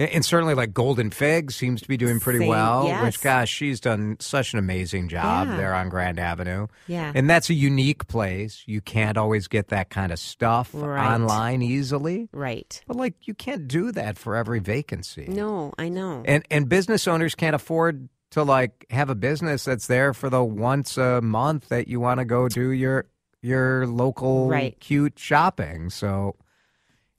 and 0.09 0.25
certainly 0.25 0.55
like 0.55 0.73
Golden 0.73 1.11
Fig 1.11 1.51
seems 1.53 1.83
to 1.83 1.89
be 1.89 1.97
doing 1.97 2.21
pretty 2.21 2.39
Same, 2.41 2.49
well. 2.49 2.85
yes. 2.87 3.03
Which, 3.05 3.21
gosh, 3.21 3.51
she's 3.51 3.81
done 3.81 4.17
such 4.21 4.53
an 4.53 4.59
amazing 4.59 5.09
job 5.09 5.49
Yeah. 5.49 5.57
there 5.57 5.75
on 5.75 5.89
Grand 5.89 6.19
Avenue. 6.19 6.67
Yeah. 6.87 7.13
And 7.15 7.29
that's 7.29 7.51
a 7.51 7.55
unique 7.55 8.07
place. 8.09 8.63
You 8.67 8.81
can't 8.81 9.19
always 9.19 9.47
get 9.49 9.69
that 9.69 9.91
kind 9.91 10.11
of 10.13 10.19
stuff 10.19 10.71
Right. 10.73 11.15
online 11.15 11.63
easily. 11.63 12.29
Right. 12.33 12.81
But 12.87 12.97
like, 12.97 13.15
you 13.29 13.35
can't 13.35 13.69
do 13.69 13.93
that 13.93 14.17
for 14.17 14.37
every 14.37 14.61
vacancy. 14.61 15.27
No, 15.29 15.73
I 15.79 15.89
know. 15.89 16.23
And 16.25 16.45
and 16.51 16.69
business 16.69 17.07
owners 17.07 17.35
can't 17.35 17.55
afford 17.55 18.09
to 18.31 18.43
like 18.45 18.87
have 18.91 19.11
a 19.11 19.15
business 19.15 19.65
that's 19.65 19.87
there 19.89 20.15
for 20.15 20.31
the 20.31 20.43
once 20.45 20.97
a 20.97 21.21
month 21.21 21.69
that 21.69 21.89
you 21.89 21.99
want 22.01 22.21
to 22.21 22.25
go 22.25 22.49
do 22.49 22.71
your 22.71 23.07
your 23.43 23.87
local 23.87 24.49
Right. 24.49 24.79
cute 24.81 25.19
shopping. 25.19 25.91
So 25.91 26.37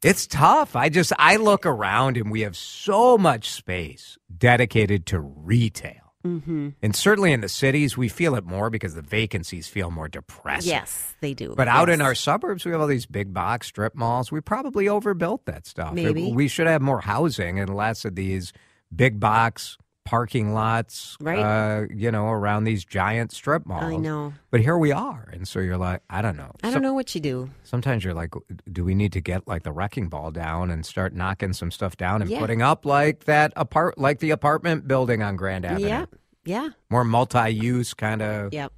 it's 0.03 0.27
tough. 0.27 0.75
I 0.75 0.89
just 0.89 1.13
I 1.17 1.35
look 1.37 1.65
around 1.65 2.17
and 2.17 2.31
we 2.31 2.41
have 2.41 2.55
so 2.55 3.17
much 3.17 3.49
space 3.51 4.17
dedicated 4.35 5.05
to 5.07 5.19
retail. 5.19 6.13
mm-hmm. 6.25 6.69
And 6.81 6.95
certainly 6.95 7.31
in 7.33 7.41
the 7.41 7.49
cities, 7.49 7.97
we 7.97 8.07
feel 8.09 8.35
it 8.35 8.45
more 8.45 8.69
because 8.69 8.95
the 8.95 9.01
vacancies 9.01 9.67
feel 9.67 9.91
more 9.91 10.07
depressing. 10.07 10.69
Yes, 10.71 11.15
they 11.21 11.33
do. 11.33 11.53
But 11.55 11.67
out 11.67 11.89
in 11.89 12.01
our 12.01 12.15
suburbs, 12.15 12.65
we 12.65 12.71
have 12.71 12.81
all 12.81 12.87
these 12.87 13.05
big 13.05 13.33
box 13.33 13.67
strip 13.67 13.95
malls. 13.95 14.31
We 14.31 14.41
probably 14.41 14.87
overbuilt 14.89 15.45
that 15.45 15.65
stuff. 15.67 15.91
It- 15.91 16.03
Maybe. 16.03 16.31
we 16.31 16.47
should 16.47 16.67
have 16.67 16.81
more 16.81 17.01
housing 17.01 17.59
and 17.59 17.75
less 17.75 18.05
of 18.05 18.15
these 18.15 18.53
big 18.95 19.19
box 19.19 19.77
parking 20.03 20.53
lots, 20.53 21.15
Right. 21.21 21.39
uh, 21.39 21.85
you 21.93 22.11
know, 22.11 22.27
around 22.27 22.63
these 22.63 22.83
giant 22.83 23.31
strip 23.31 23.65
malls. 23.65 23.83
I 23.83 23.95
know. 23.97 24.33
But 24.49 24.61
here 24.61 24.77
we 24.77 24.91
are. 24.91 25.29
And 25.31 25.47
so 25.47 25.59
you're 25.59 25.77
like, 25.77 26.01
I 26.09 26.21
don't 26.21 26.35
know. 26.37 26.51
I 26.63 26.67
don't 26.67 26.73
Some- 26.73 26.81
know 26.81 26.93
what 26.93 27.13
you 27.13 27.21
do. 27.21 27.49
Sometimes 27.63 28.03
you're 28.03 28.13
like, 28.13 28.33
do 28.71 28.83
we 28.83 28.95
need 28.95 29.13
to 29.13 29.21
get 29.21 29.47
like 29.47 29.63
the 29.63 29.71
wrecking 29.71 30.09
ball 30.09 30.31
down 30.31 30.71
and 30.71 30.85
start 30.85 31.13
knocking 31.13 31.53
some 31.53 31.71
stuff 31.71 31.97
down 31.97 32.21
and 32.21 32.29
Yeah. 32.31 32.39
putting 32.39 32.61
up 32.61 32.85
like 32.85 33.25
that 33.25 33.53
apart, 33.55 33.97
like 33.97 34.19
the 34.19 34.31
apartment 34.31 34.87
building 34.87 35.21
on 35.21 35.35
Grand 35.35 35.65
Avenue? 35.65 35.87
Yeah. 35.87 36.05
Yeah. 36.45 36.69
More 36.89 37.03
multi-use 37.03 37.93
kind 37.93 38.21
of. 38.21 38.53
Yep. 38.53 38.73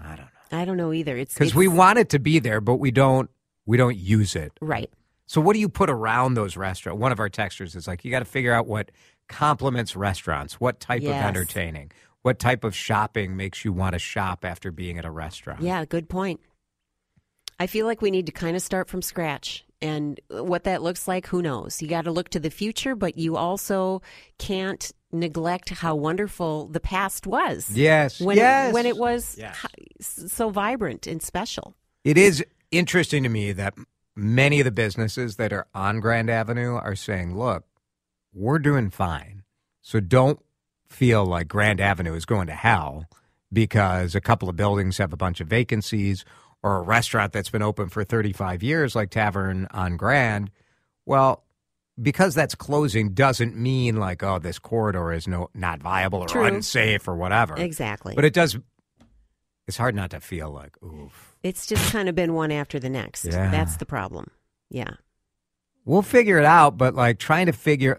I 0.00 0.08
don't 0.08 0.18
know. 0.18 0.58
I 0.58 0.64
don't 0.64 0.76
know 0.76 0.92
either. 0.92 1.16
It's 1.16 1.34
Because 1.34 1.54
we 1.54 1.68
want 1.68 1.98
it 1.98 2.08
to 2.10 2.18
be 2.18 2.38
there, 2.40 2.60
but 2.60 2.74
we 2.76 2.90
don't. 2.90 3.30
We 3.66 3.76
don't 3.76 3.96
use 3.96 4.36
it. 4.36 4.52
right. 4.60 4.90
So 5.28 5.40
what 5.40 5.54
do 5.54 5.58
you 5.58 5.68
put 5.68 5.90
around 5.90 6.34
those 6.34 6.56
restaurants? 6.56 7.00
One 7.00 7.10
of 7.10 7.18
our 7.18 7.28
texters 7.28 7.74
is 7.74 7.88
like, 7.88 8.04
you 8.04 8.12
got 8.12 8.20
to 8.20 8.24
figure 8.24 8.52
out 8.52 8.68
what 8.68 8.92
complements 9.28 9.96
restaurants, 9.96 10.54
what 10.54 10.80
type 10.80 11.02
of 11.02 11.08
entertaining, 11.10 11.92
what 12.22 12.38
type 12.38 12.64
of 12.64 12.74
shopping 12.74 13.36
makes 13.36 13.64
you 13.64 13.72
want 13.72 13.92
to 13.92 13.98
shop 13.98 14.44
after 14.44 14.70
being 14.70 14.98
at 14.98 15.04
a 15.04 15.10
restaurant. 15.10 15.62
Yeah, 15.62 15.84
good 15.84 16.08
point. 16.08 16.40
I 17.58 17.66
feel 17.66 17.86
like 17.86 18.02
we 18.02 18.10
need 18.10 18.26
to 18.26 18.32
kind 18.32 18.56
of 18.56 18.62
start 18.62 18.88
from 18.88 19.02
scratch. 19.02 19.64
And 19.82 20.20
what 20.28 20.64
that 20.64 20.82
looks 20.82 21.06
like, 21.06 21.26
who 21.26 21.42
knows? 21.42 21.80
You 21.82 21.88
got 21.88 22.02
to 22.02 22.10
look 22.10 22.30
to 22.30 22.40
the 22.40 22.50
future, 22.50 22.94
but 22.94 23.18
you 23.18 23.36
also 23.36 24.02
can't 24.38 24.90
neglect 25.12 25.70
how 25.70 25.94
wonderful 25.94 26.66
the 26.68 26.80
past 26.80 27.26
was. 27.26 27.70
Yes. 27.70 28.20
When 28.20 28.36
yes. 28.36 28.70
it, 28.70 28.74
when 28.74 28.86
it 28.86 28.96
was 28.96 29.36
Yes. 29.38 29.56
so 30.00 30.50
vibrant 30.50 31.06
and 31.06 31.22
special. 31.22 31.76
It 32.04 32.18
is 32.18 32.44
interesting 32.70 33.22
to 33.22 33.28
me 33.28 33.52
that 33.52 33.74
many 34.14 34.60
of 34.60 34.64
the 34.64 34.70
businesses 34.70 35.36
that 35.36 35.52
are 35.52 35.66
on 35.74 36.00
Grand 36.00 36.30
Avenue 36.30 36.74
are 36.74 36.96
saying, 36.96 37.36
look, 37.36 37.64
we're 38.32 38.58
doing 38.58 38.90
fine. 38.90 39.42
So 39.82 40.00
don't 40.00 40.40
feel 40.88 41.24
like 41.24 41.48
Grand 41.48 41.80
Avenue 41.80 42.14
is 42.14 42.24
going 42.24 42.46
to 42.48 42.54
hell 42.54 43.06
because 43.52 44.14
a 44.14 44.20
couple 44.20 44.48
of 44.48 44.56
buildings 44.56 44.98
have 44.98 45.12
a 45.12 45.16
bunch 45.16 45.40
of 45.40 45.48
vacancies 45.48 46.24
or 46.62 46.78
a 46.78 46.82
restaurant 46.82 47.32
that's 47.32 47.50
been 47.50 47.62
open 47.62 47.88
for 47.88 48.04
35 48.04 48.62
years, 48.62 48.96
like 48.96 49.10
Tavern 49.10 49.68
on 49.70 49.96
Grand. 49.96 50.50
Well, 51.04 51.44
because 52.00 52.34
that's 52.34 52.54
closing 52.54 53.14
doesn't 53.14 53.56
mean 53.56 53.96
like, 53.96 54.22
oh, 54.22 54.38
this 54.38 54.58
corridor 54.58 55.12
is 55.12 55.26
no 55.26 55.48
not 55.54 55.80
viable 55.80 56.20
or 56.20 56.26
True. 56.26 56.44
unsafe 56.44 57.08
or 57.08 57.16
whatever. 57.16 57.56
Exactly. 57.56 58.14
But 58.14 58.24
it 58.24 58.34
does. 58.34 58.58
It's 59.66 59.76
hard 59.76 59.94
not 59.94 60.10
to 60.10 60.20
feel 60.20 60.50
like, 60.50 60.80
oof. 60.82 61.36
it's 61.42 61.66
just 61.66 61.92
kind 61.92 62.08
of 62.08 62.14
been 62.14 62.34
one 62.34 62.52
after 62.52 62.78
the 62.78 62.90
next. 62.90 63.24
Yeah. 63.24 63.50
That's 63.50 63.76
the 63.76 63.86
problem. 63.86 64.30
Yeah. 64.70 64.94
We'll 65.86 66.02
figure 66.02 66.38
it 66.38 66.44
out, 66.44 66.76
but 66.76 66.94
like 66.94 67.18
trying 67.18 67.46
to 67.46 67.52
figure 67.52 67.98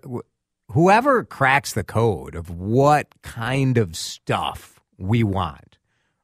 whoever 0.72 1.24
cracks 1.24 1.74
the 1.74 1.84
code 1.84 2.36
of 2.36 2.50
what 2.50 3.08
kind 3.24 3.78
of 3.78 3.96
stuff 3.96 4.80
we 4.98 5.24
want, 5.24 5.78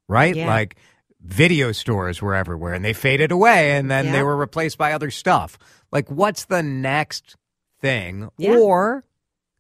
right? 0.08 0.36
Yeah. 0.36 0.48
Like 0.48 0.76
video 1.22 1.72
stores 1.72 2.22
were 2.22 2.36
everywhere 2.36 2.74
and 2.74 2.84
they 2.84 2.92
faded 2.94 3.32
away 3.32 3.72
and 3.72 3.90
then 3.90 4.12
they 4.12 4.22
were 4.22 4.36
replaced 4.36 4.78
by 4.78 4.92
other 4.92 5.10
stuff. 5.10 5.58
Like 5.92 6.12
what's 6.12 6.46
the 6.46 6.62
next 6.62 7.38
thing? 7.80 8.30
Yeah. 8.38 8.58
Or 8.58 9.06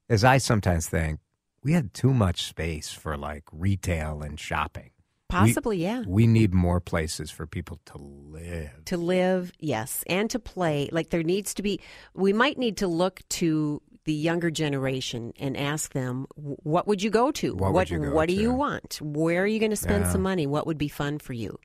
as 0.10 0.25
I 0.25 0.39
sometimes 0.39 0.88
think, 0.88 1.19
we 1.63 1.72
had 1.72 1.93
too 1.93 2.13
much 2.13 2.43
space 2.43 2.91
for 2.91 3.15
like 3.15 3.43
retail 3.51 4.22
and 4.22 4.38
shopping. 4.38 4.89
Possibly, 5.34 5.78
yeah. 5.78 6.04
We 6.08 6.28
need 6.28 6.54
more 6.54 6.80
places 6.80 7.32
for 7.32 7.46
people 7.48 7.80
to 7.86 7.98
live. 7.98 8.86
to 8.86 8.98
live, 8.98 9.52
yes, 9.60 10.04
and 10.08 10.30
to 10.32 10.40
play. 10.40 10.90
Like 10.92 11.10
there 11.10 11.24
needs 11.24 11.54
to 11.56 11.63
be, 11.63 11.80
we 12.13 12.34
might 12.34 12.58
need 12.58 12.78
to 12.78 12.88
look 12.88 13.22
to 13.30 13.82
the 14.06 14.13
younger 14.13 14.52
generation 14.52 15.32
and 15.40 15.56
ask 15.56 15.94
them, 15.94 16.28
what 16.36 16.88
would 16.88 17.02
you 17.02 17.10
go 17.10 17.32
to? 17.32 17.56
What 17.56 17.74
would 17.74 17.90
you 17.90 18.00
go 18.00 18.13
what 18.13 18.28
do 18.28 18.36
you 18.36 18.54
want? 18.54 19.00
Where 19.02 19.44
are 19.44 19.48
you 19.48 19.60
going 19.60 19.70
to 19.72 19.78
spend 19.78 20.06
Yeah. 20.06 20.12
some 20.12 20.22
money? 20.22 20.46
What 20.46 20.68
would 20.68 20.78
be 20.78 20.90
fun 20.90 21.20
for 21.20 21.34
you? 21.34 21.58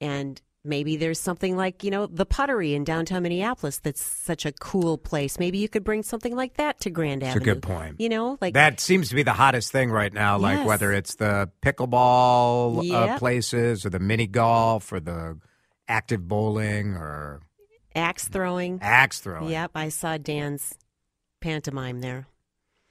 And 0.00 0.40
maybe 0.64 0.96
there's 0.96 1.18
something 1.18 1.56
like, 1.56 1.82
you 1.84 1.90
know, 1.90 2.06
the 2.06 2.26
pottery 2.26 2.74
in 2.74 2.84
downtown 2.84 3.22
Minneapolis 3.22 3.78
that's 3.78 4.02
such 4.02 4.44
a 4.44 4.52
cool 4.52 4.98
place. 4.98 5.38
Maybe 5.38 5.58
you 5.58 5.68
could 5.68 5.84
bring 5.84 6.02
something 6.02 6.36
like 6.36 6.54
that 6.54 6.80
to 6.80 6.90
Grand 6.90 7.22
Avenue. 7.22 7.40
That's 7.40 7.42
a 7.50 7.54
good 7.54 7.62
point. 7.62 8.00
You 8.00 8.08
know, 8.08 8.36
like 8.40 8.54
that 8.54 8.80
seems 8.80 9.08
to 9.08 9.14
be 9.14 9.22
the 9.22 9.32
hottest 9.32 9.72
thing 9.72 9.90
right 9.90 10.12
now. 10.12 10.38
Like 10.38 10.58
Yes. 10.58 10.66
whether 10.66 10.92
it's 10.92 11.14
the 11.14 11.50
pickleball 11.62 12.90
uh, 12.92 13.18
places 13.18 13.84
or 13.86 13.90
the 13.90 13.98
mini 13.98 14.26
golf 14.26 14.92
or 14.92 15.00
the 15.00 15.38
active 15.88 16.26
bowling 16.28 16.94
or 16.94 17.40
axe 17.94 18.28
throwing. 18.28 18.78
axe 18.82 19.20
throwing. 19.20 19.50
Yep, 19.50 19.72
I 19.74 19.88
saw 19.88 20.16
Dan's 20.18 20.76
pantomime 21.40 22.00
there. 22.00 22.26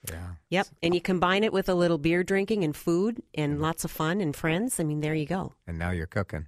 Yeah. 0.10 0.28
Yep. 0.50 0.68
And 0.82 0.96
you 0.96 1.02
combine 1.02 1.44
it 1.44 1.52
with 1.54 1.68
a 1.70 1.74
little 1.76 1.98
beer 1.98 2.24
drinking 2.24 2.64
and 2.64 2.76
food 2.76 3.22
and 3.36 3.62
lots 3.62 3.84
of 3.84 3.92
fun 3.92 4.22
and 4.22 4.36
friends. 4.36 4.80
I 4.80 4.84
mean, 4.86 5.02
there 5.02 5.14
you 5.14 5.26
go. 5.26 5.54
And 5.68 5.78
now 5.78 5.92
you're 5.92 6.08
cooking. 6.08 6.48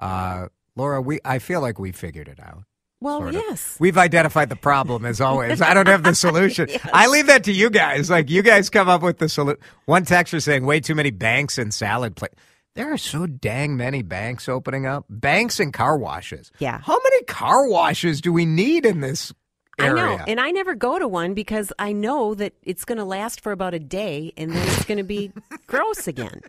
Uh, 0.00 0.48
Laura, 0.76 1.00
we 1.00 1.20
I 1.24 1.38
feel 1.38 1.60
like 1.60 1.78
we 1.78 1.92
figured 1.92 2.28
it 2.28 2.40
out. 2.40 2.64
Well, 3.02 3.20
sort 3.20 3.28
of. 3.34 3.34
yes. 3.48 3.76
We've 3.80 3.96
identified 3.96 4.50
the 4.50 4.56
problem 4.56 5.06
as 5.06 5.20
always. 5.22 5.62
I 5.62 5.72
don't 5.72 5.88
have 5.88 6.02
the 6.02 6.14
solution. 6.26 6.68
I 6.92 7.06
leave 7.06 7.28
that 7.28 7.44
to 7.44 7.52
you 7.52 7.70
guys. 7.70 8.10
Like 8.10 8.28
you 8.28 8.42
guys 8.42 8.68
come 8.68 8.88
up 8.88 9.02
with 9.02 9.18
the 9.18 9.28
solution. 9.28 9.60
One 9.86 10.04
texter 10.04 10.42
saying 10.42 10.66
way 10.66 10.80
too 10.80 10.94
many 10.94 11.10
banks 11.10 11.56
and 11.56 11.72
salad 11.72 12.14
plates. 12.16 12.34
There 12.74 12.92
are 12.92 12.98
so 12.98 13.26
dang 13.26 13.76
many 13.76 14.02
banks 14.02 14.48
opening 14.48 14.86
up. 14.86 15.06
Banks 15.08 15.60
and 15.60 15.72
car 15.72 15.96
washes. 15.96 16.52
Yeah. 16.58 16.78
How 16.80 16.98
many 17.02 17.22
car 17.24 17.66
washes 17.68 18.20
do 18.20 18.32
we 18.32 18.44
need 18.46 18.84
in 18.86 19.00
this 19.00 19.32
area? 19.78 20.02
I 20.02 20.16
know. 20.18 20.24
And 20.28 20.38
I 20.38 20.50
never 20.50 20.74
go 20.74 20.98
to 20.98 21.08
one 21.08 21.34
because 21.34 21.72
I 21.78 21.92
know 21.92 22.34
that 22.34 22.52
it's 22.62 22.84
going 22.84 22.98
to 22.98 23.04
last 23.04 23.40
for 23.40 23.50
about 23.50 23.74
a 23.74 23.78
day 23.80 24.32
and 24.36 24.52
then 24.52 24.62
it's 24.68 24.84
going 24.84 24.98
to 24.98 25.04
be 25.04 25.32
gross 25.66 26.06
again. 26.06 26.42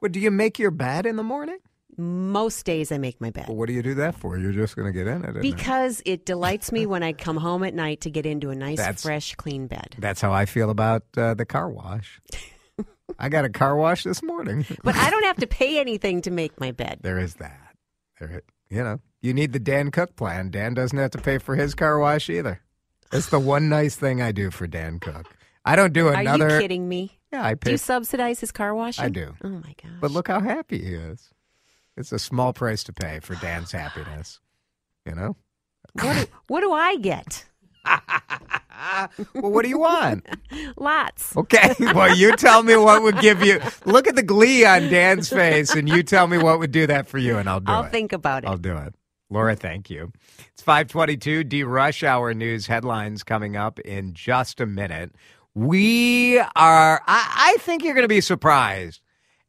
Well, 0.00 0.10
do 0.10 0.20
you 0.20 0.30
make 0.30 0.58
your 0.58 0.70
bed 0.70 1.04
in 1.06 1.16
the 1.16 1.22
morning? 1.24 1.58
Most 1.98 2.66
days 2.66 2.92
I 2.92 2.98
make 2.98 3.20
my 3.20 3.30
bed. 3.30 3.46
Well, 3.48 3.56
what 3.56 3.66
do 3.68 3.72
you 3.72 3.82
do 3.82 3.94
that 3.94 4.14
for? 4.14 4.38
You're 4.38 4.52
just 4.52 4.76
going 4.76 4.86
to 4.86 4.92
get 4.92 5.06
in 5.06 5.24
it? 5.24 5.40
Because 5.40 6.02
it 6.04 6.26
delights 6.26 6.70
me 6.70 6.84
when 6.84 7.02
I 7.02 7.12
come 7.12 7.36
home 7.38 7.64
at 7.64 7.72
night 7.74 8.02
to 8.02 8.10
get 8.10 8.26
into 8.26 8.50
a 8.50 8.54
nice, 8.54 8.78
That's- 8.78 9.02
fresh, 9.02 9.34
clean 9.36 9.66
bed. 9.66 9.96
That's 9.98 10.20
how 10.20 10.32
I 10.32 10.44
feel 10.46 10.70
about 10.70 11.04
uh, 11.16 11.34
the 11.34 11.46
car 11.46 11.70
wash. 11.70 12.20
I 13.18 13.28
got 13.28 13.44
a 13.44 13.48
car 13.48 13.76
wash 13.76 14.04
this 14.04 14.22
morning. 14.22 14.66
But 14.82 14.96
I 14.96 15.08
don't 15.10 15.24
have 15.24 15.36
to 15.38 15.46
pay 15.46 15.78
anything 15.80 16.20
to 16.22 16.30
make 16.30 16.60
my 16.60 16.72
bed. 16.72 16.98
There 17.02 17.18
is 17.18 17.34
that. 17.36 17.76
There, 18.20 18.42
you 18.68 18.82
know, 18.82 19.00
you 19.22 19.32
need 19.32 19.52
the 19.52 19.58
Dan 19.58 19.90
Cook 19.90 20.16
plan. 20.16 20.50
Dan 20.50 20.74
doesn't 20.74 20.98
have 20.98 21.12
to 21.12 21.18
pay 21.18 21.38
for 21.38 21.54
his 21.56 21.74
car 21.74 21.98
wash 21.98 22.28
either. 22.28 22.60
That's 23.10 23.30
the 23.30 23.38
one 23.38 23.68
nice 23.68 23.96
thing 23.96 24.20
I 24.20 24.32
do 24.32 24.50
for 24.50 24.66
Dan 24.66 24.98
Cook. 24.98 25.26
I 25.64 25.76
don't 25.76 25.92
do 25.92 26.08
another. 26.08 26.46
Are 26.46 26.54
you 26.56 26.60
kidding 26.60 26.88
me? 26.88 27.18
Yeah, 27.32 27.44
I 27.44 27.54
pay. 27.54 27.66
Do 27.66 27.70
you 27.72 27.78
subsidize 27.78 28.40
his 28.40 28.52
car 28.52 28.74
wash? 28.74 28.98
I 28.98 29.08
do. 29.08 29.34
Oh 29.42 29.48
my 29.48 29.74
gosh. 29.82 29.92
but 30.00 30.10
look 30.10 30.28
how 30.28 30.40
happy 30.40 30.82
he 30.82 30.94
is. 30.94 31.30
It's 31.96 32.12
a 32.12 32.18
small 32.18 32.52
price 32.52 32.84
to 32.84 32.92
pay 32.92 33.20
for 33.20 33.34
Dan's 33.36 33.72
happiness. 33.72 34.40
You 35.06 35.14
know. 35.14 35.36
what 35.94 36.14
do, 36.16 36.26
what 36.48 36.60
do 36.60 36.72
I 36.72 36.96
get? 36.96 37.44
Well, 39.34 39.52
what 39.52 39.62
do 39.62 39.68
you 39.68 39.78
want? 39.78 40.26
Lots. 40.76 41.36
Okay. 41.36 41.74
Well, 41.94 42.14
you 42.14 42.36
tell 42.36 42.62
me 42.62 42.76
what 42.76 43.02
would 43.02 43.20
give 43.20 43.42
you. 43.42 43.60
Look 43.84 44.06
at 44.06 44.16
the 44.16 44.22
glee 44.22 44.64
on 44.64 44.88
Dan's 44.90 45.28
face, 45.28 45.74
and 45.74 45.88
you 45.88 46.02
tell 46.02 46.26
me 46.26 46.38
what 46.38 46.58
would 46.58 46.72
do 46.72 46.86
that 46.86 47.06
for 47.06 47.18
you, 47.18 47.38
and 47.38 47.48
I'll 47.48 47.60
do 47.60 47.72
it. 47.72 47.74
I'll 47.74 47.88
think 47.88 48.12
about 48.12 48.44
it. 48.44 48.48
I'll 48.48 48.58
do 48.58 48.76
it. 48.76 48.94
Laura, 49.30 49.56
thank 49.56 49.88
you. 49.88 50.12
It's 50.52 50.62
522 50.62 51.44
DeRush-Hour 51.44 52.34
News 52.34 52.66
headlines 52.66 53.22
coming 53.22 53.56
up 53.56 53.80
in 53.80 54.12
just 54.14 54.60
a 54.60 54.66
minute. 54.66 55.12
We 55.54 56.38
are, 56.38 57.02
I, 57.06 57.54
I 57.54 57.56
think 57.60 57.82
you're 57.82 57.94
going 57.94 58.04
to 58.04 58.08
be 58.08 58.20
surprised 58.20 59.00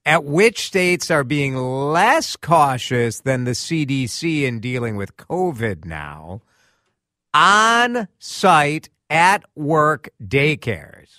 at 0.07 0.23
which 0.23 0.65
states 0.65 1.11
are 1.11 1.25
being 1.25 1.57
less 1.57 2.37
cautious 2.37 3.19
than 3.19 3.43
the 3.43 3.51
CDC 3.51 4.43
in 4.43 4.61
dealing 4.61 4.95
with 4.95 5.17
COVID 5.17 5.83
now. 5.83 6.41
On 7.33 8.07
site, 8.17 8.89
at 9.09 9.43
work 9.53 10.09
daycares. 10.23 11.09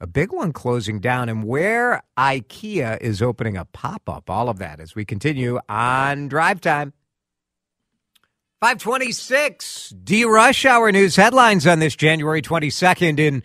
A 0.00 0.06
big 0.06 0.32
one 0.32 0.54
closing 0.54 0.98
down, 0.98 1.28
and 1.28 1.44
where 1.44 2.02
IKEA 2.18 2.98
is 3.02 3.20
opening 3.20 3.58
a 3.58 3.66
pop 3.66 4.08
up. 4.08 4.30
All 4.30 4.48
of 4.48 4.58
that 4.58 4.80
as 4.80 4.94
we 4.94 5.04
continue 5.04 5.60
on 5.68 6.28
Drive 6.28 6.60
Time. 6.60 6.94
526 8.60 9.92
DeRush-Hour 10.02 10.90
News 10.90 11.16
headlines 11.16 11.66
on 11.66 11.80
this 11.80 11.96
January 11.96 12.40
22nd. 12.40 13.28
And 13.28 13.42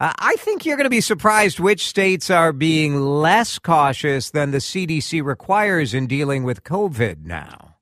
uh, 0.00 0.12
I 0.18 0.34
think 0.36 0.64
you're 0.64 0.78
going 0.78 0.84
to 0.84 0.90
be 0.90 1.02
surprised 1.02 1.60
which 1.60 1.86
states 1.86 2.30
are 2.30 2.52
being 2.52 2.98
less 3.00 3.58
cautious 3.58 4.30
than 4.30 4.50
the 4.50 4.58
CDC 4.58 5.22
requires 5.22 5.92
in 5.92 6.06
dealing 6.06 6.42
with 6.42 6.64
COVID 6.64 7.24
now. 7.24 7.76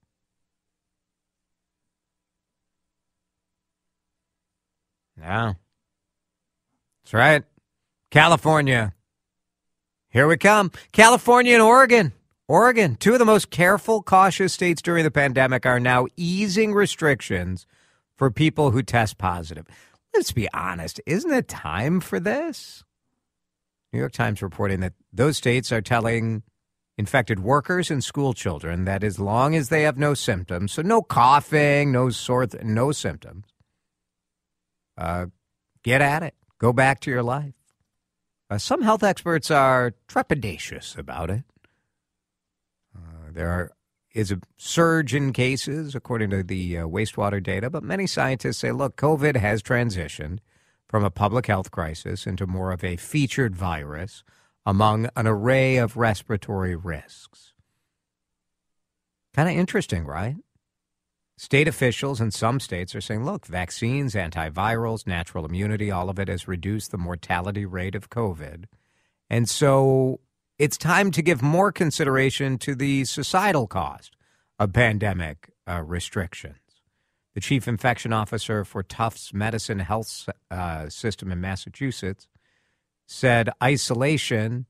Yeah. 5.17 5.55
That's 7.05 7.15
right. 7.15 7.45
California. 8.11 8.95
Here 10.11 10.27
we 10.27 10.37
come. 10.37 10.73
California 10.93 11.55
and 11.55 11.63
Oregon. 11.63 12.13
Oregon, 12.49 12.97
two 12.97 13.13
of 13.13 13.19
the 13.19 13.27
most 13.27 13.51
careful, 13.51 14.03
cautious 14.03 14.55
states 14.55 14.81
during 14.81 15.05
the 15.05 15.11
pandemic, 15.11 15.67
are 15.67 15.79
now 15.79 16.07
easing 16.17 16.73
restrictions 16.73 17.67
for 18.17 18.31
people 18.31 18.71
who 18.71 18.83
test 18.83 19.19
positive. 19.19 19.67
Let's 20.19 20.33
be 20.33 20.53
honest. 20.53 21.01
Isn't 21.07 21.33
it 21.33 21.47
time 21.47 22.01
for 22.01 22.19
this? 22.19 22.83
New 23.93 24.01
York 24.01 24.11
Times 24.11 24.43
reporting 24.43 24.81
that 24.81 24.95
those 25.13 25.37
states 25.37 25.71
are 25.71 25.81
telling 25.81 26.43
infected 26.99 27.39
workers 27.39 27.89
and 27.89 28.03
school 28.03 28.35
children 28.35 28.85
that 28.85 29.05
as 29.05 29.21
long 29.21 29.55
as 29.55 29.69
they 29.69 29.83
have 29.83 29.97
no 29.97 30.15
symptoms, 30.15 30.73
so 30.73 30.83
no 30.83 31.03
coughing, 31.03 31.93
no 31.93 32.11
sore, 32.11 32.49
th- 32.49 32.65
no 32.65 32.91
symptoms, 32.91 33.45
uh, 34.97 35.27
get 35.85 36.03
at 36.03 36.25
it. 36.25 36.35
Go 36.59 36.73
back 36.73 36.99
to 37.03 37.13
your 37.13 37.23
life. 37.23 37.55
Uh, 38.51 38.59
some 38.59 38.83
health 38.83 39.05
experts 39.05 39.53
are 39.53 39.95
trepidatious 40.09 40.99
about 40.99 41.31
it. 41.31 41.45
Uh, 42.93 43.31
there 43.31 43.51
are, 43.51 43.71
is 44.19 44.33
a 44.33 44.41
surge 44.57 45.15
in 45.15 45.33
cases, 45.33 45.95
according 45.95 46.31
to 46.31 46.43
the 46.43 46.79
uh, 46.79 46.85
wastewater 46.87 47.41
data, 47.41 47.71
but 47.71 47.85
many 47.85 48.05
scientists 48.05 48.59
say, 48.59 48.73
look, 48.73 48.97
COVID 48.97 49.37
has 49.37 49.63
transitioned 49.63 50.41
from 50.89 51.05
a 51.05 51.11
public 51.11 51.47
health 51.47 51.71
crisis 51.71 52.27
into 52.27 52.45
more 52.45 52.73
of 52.73 52.83
a 52.83 52.97
featured 52.97 53.55
virus 53.55 54.25
among 54.67 55.09
an 55.15 55.29
array 55.29 55.77
of 55.77 55.97
respiratory 55.97 56.75
risks. 56.75 57.53
Kind 59.35 59.49
of 59.49 59.55
interesting, 59.57 60.05
right? 60.05 60.35
State 61.37 61.69
officials 61.69 62.21
in 62.21 62.33
some 62.33 62.59
states 62.59 62.97
are 62.97 63.01
saying, 63.01 63.25
look, 63.25 63.47
vaccines, 63.47 64.15
antivirals, 64.15 65.07
natural 65.07 65.47
immunity, 65.47 65.93
all 65.93 66.11
of 66.11 66.19
it 66.19 66.27
has 66.27 66.49
reduced 66.49 66.91
the 66.91 66.99
mortality 66.99 67.65
rate 67.65 67.95
of 67.95 68.11
COVID. 68.11 68.65
And 69.31 69.49
so 69.49 70.19
it's 70.59 70.77
time 70.77 71.11
to 71.13 71.23
give 71.23 71.41
more 71.41 71.71
consideration 71.71 72.59
to 72.59 72.75
the 72.75 73.05
societal 73.05 73.67
cost 73.67 74.17
of 74.59 74.73
pandemic 74.73 75.51
uh, 75.69 75.83
restrictions. 75.83 76.57
The 77.35 77.41
chief 77.41 77.69
infection 77.69 78.13
officer 78.13 78.65
for 78.65 78.83
Tufts 78.83 79.33
Medicine 79.33 79.79
Health 79.79 80.29
uh, 80.51 80.89
System 80.89 81.31
in 81.31 81.41
Massachusetts 81.41 82.27
said 83.07 83.51
isolation 83.63 84.67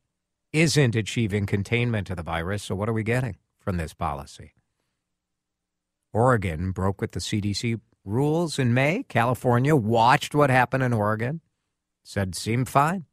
isn't 0.52 0.94
achieving 0.94 1.46
containment 1.46 2.10
of 2.10 2.16
the 2.16 2.22
virus. 2.22 2.64
So, 2.64 2.74
what 2.74 2.88
are 2.88 2.92
we 2.94 3.02
getting 3.02 3.36
from 3.58 3.78
this 3.78 3.94
policy? 3.94 4.52
Oregon 6.12 6.72
broke 6.72 7.00
with 7.00 7.12
the 7.12 7.20
CDC 7.20 7.80
rules 8.04 8.58
in 8.58 8.74
May. 8.74 9.04
California 9.04 9.74
watched 9.74 10.34
what 10.34 10.50
happened 10.50 10.82
in 10.82 10.92
Oregon, 10.92 11.40
said 12.02 12.34
seemed 12.34 12.68
fine. 12.68 13.06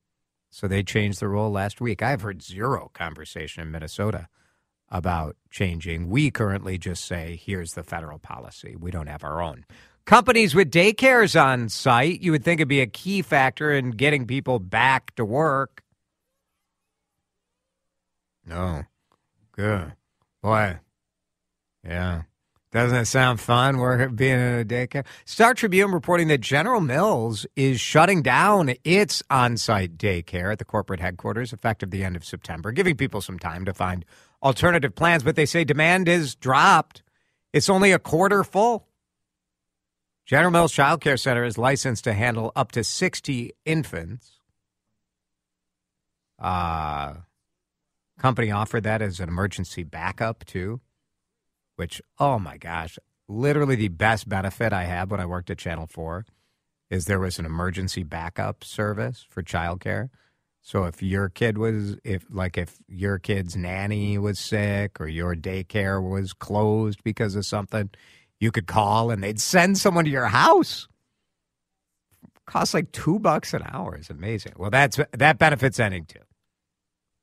So 0.55 0.69
they 0.69 0.83
changed 0.83 1.19
the 1.19 1.27
rule 1.27 1.51
last 1.51 1.81
week. 1.81 2.01
I've 2.01 2.21
heard 2.21 2.41
zero 2.41 2.89
conversation 2.93 3.61
in 3.61 3.71
Minnesota 3.71 4.29
about 4.87 5.35
changing. 5.51 6.09
We 6.09 6.31
currently 6.31 6.77
just 6.77 7.03
say, 7.03 7.37
here's 7.43 7.73
the 7.73 7.83
federal 7.83 8.19
policy. 8.19 8.77
We 8.79 8.89
don't 8.89 9.07
have 9.07 9.25
our 9.25 9.41
own. 9.41 9.65
Companies 10.05 10.55
with 10.55 10.71
daycares 10.71 11.37
on 11.37 11.67
site, 11.67 12.21
you 12.21 12.31
would 12.31 12.45
think 12.45 12.61
it'd 12.61 12.69
be 12.69 12.79
a 12.79 12.87
key 12.87 13.21
factor 13.21 13.73
in 13.73 13.91
getting 13.91 14.25
people 14.25 14.59
back 14.59 15.13
to 15.15 15.25
work. 15.25 15.83
No. 18.45 18.83
Good. 19.51 19.91
Boy. 20.41 20.79
Yeah. 21.83 22.21
Doesn't 22.75 22.97
it 22.97 23.05
sound 23.05 23.39
fun? 23.39 23.77
We're 23.77 24.09
being 24.09 24.37
in 24.37 24.59
a 24.59 24.65
daycare. 24.65 25.05
Star 25.23 25.53
Tribune 25.53 25.93
reporting 25.93 26.27
that 26.27 26.41
General 26.41 26.81
Mills 26.81 27.45
is 27.55 27.79
shutting 27.79 28.21
down 28.21 28.73
its 28.83 29.23
on-site 29.29 29.97
daycare 29.97 30.51
at 30.51 30.59
the 30.59 30.65
corporate 30.65 30.99
headquarters 30.99 31.53
effective 31.53 31.89
the 31.89 32.03
end 32.03 32.17
of 32.17 32.25
September, 32.25 32.73
giving 32.73 32.97
people 32.97 33.21
some 33.21 33.39
time 33.39 33.63
to 33.63 33.73
find 33.73 34.03
alternative 34.43 34.93
plans. 34.93 35.23
But 35.23 35.37
they 35.37 35.45
say 35.45 35.63
demand 35.63 36.09
is 36.09 36.35
dropped. 36.35 37.01
It's 37.53 37.69
only 37.69 37.93
a 37.93 37.97
quarter 37.97 38.43
full. 38.43 38.89
General 40.25 40.51
Mills 40.51 40.73
Child 40.73 40.99
Care 40.99 41.15
Center 41.15 41.45
is 41.45 41.57
licensed 41.57 42.03
to 42.03 42.11
handle 42.11 42.51
up 42.57 42.73
to 42.73 42.83
60 42.83 43.53
infants. 43.63 44.41
Uh, 46.37 47.13
company 48.19 48.51
offered 48.51 48.83
that 48.83 49.01
as 49.01 49.21
an 49.21 49.29
emergency 49.29 49.83
backup 49.83 50.43
too 50.43 50.81
which, 51.75 52.01
oh 52.19 52.39
my 52.39 52.57
gosh, 52.57 52.97
literally 53.27 53.75
the 53.75 53.87
best 53.87 54.27
benefit 54.29 54.73
I 54.73 54.83
had 54.83 55.09
when 55.09 55.19
I 55.19 55.25
worked 55.25 55.49
at 55.49 55.57
Channel 55.57 55.87
4 55.87 56.25
is 56.89 57.05
there 57.05 57.19
was 57.19 57.39
an 57.39 57.45
emergency 57.45 58.03
backup 58.03 58.63
service 58.63 59.25
for 59.29 59.41
childcare. 59.41 60.09
So 60.61 60.85
if 60.85 61.03
your 61.03 61.29
kid 61.29 61.57
was, 61.57 61.97
if 62.03 62.25
like 62.29 62.57
if 62.57 62.77
your 62.87 63.19
kid's 63.19 63.55
nanny 63.55 64.17
was 64.17 64.39
sick 64.39 64.99
or 64.99 65.07
your 65.07 65.35
daycare 65.35 66.01
was 66.01 66.33
closed 66.33 67.03
because 67.03 67.35
of 67.35 67.45
something, 67.45 67.89
you 68.39 68.51
could 68.51 68.67
call 68.67 69.11
and 69.11 69.23
they'd 69.23 69.39
send 69.39 69.77
someone 69.77 70.05
to 70.05 70.11
your 70.11 70.27
house. 70.27 70.87
Costs 72.47 72.73
like 72.73 72.91
two 72.91 73.19
bucks 73.19 73.53
an 73.53 73.63
hour. 73.67 73.95
It's 73.95 74.09
amazing. 74.09 74.53
Well, 74.57 74.69
that's 74.69 74.99
that 75.11 75.37
benefits 75.37 75.79
ending 75.79 76.05
too. 76.05 76.19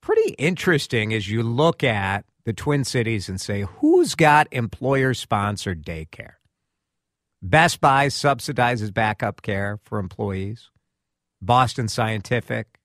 Pretty 0.01 0.35
interesting 0.35 1.12
as 1.12 1.29
you 1.29 1.43
look 1.43 1.85
at 1.85 2.25
the 2.44 2.52
Twin 2.52 2.85
Cities 2.85 3.28
and 3.28 3.40
say, 3.40 3.62
who's 3.62 4.14
got 4.14 4.48
employer 4.50 5.14
sponsored 5.14 5.85
daycare? 5.85 6.35
Best 7.40 7.81
Buy 7.81 8.07
subsidizes 8.07 8.92
backup 8.94 9.42
care 9.42 9.78
for 9.83 9.98
employees. 9.98 10.70
Boston 11.40 11.88
Scientific 11.88 12.78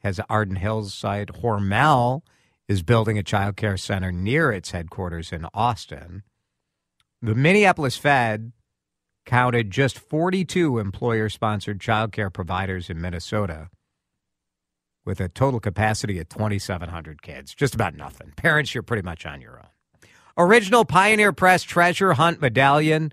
has 0.00 0.20
Arden 0.28 0.56
Hills 0.56 0.92
site. 0.92 1.28
Hormel 1.28 2.22
is 2.68 2.82
building 2.82 3.18
a 3.18 3.22
child 3.22 3.56
care 3.56 3.76
center 3.76 4.10
near 4.10 4.50
its 4.50 4.72
headquarters 4.72 5.32
in 5.32 5.46
Austin. 5.54 6.24
The 7.20 7.36
Minneapolis 7.36 7.96
Fed 7.96 8.52
counted 9.24 9.70
just 9.70 9.98
42 9.98 10.78
employer 10.78 11.28
sponsored 11.28 11.80
child 11.80 12.10
care 12.10 12.30
providers 12.30 12.90
in 12.90 13.00
Minnesota 13.00 13.68
with 15.04 15.20
a 15.20 15.28
total 15.28 15.60
capacity 15.60 16.18
of 16.18 16.28
2,700 16.28 17.22
kids. 17.22 17.54
Just 17.54 17.74
about 17.74 17.94
nothing. 17.94 18.32
Parents, 18.36 18.74
you're 18.74 18.82
pretty 18.82 19.02
much 19.02 19.26
on 19.26 19.40
your 19.40 19.58
own. 19.58 19.66
Original 20.36 20.84
Pioneer 20.84 21.32
Press 21.32 21.62
treasure 21.62 22.14
hunt 22.14 22.40
medallion 22.40 23.12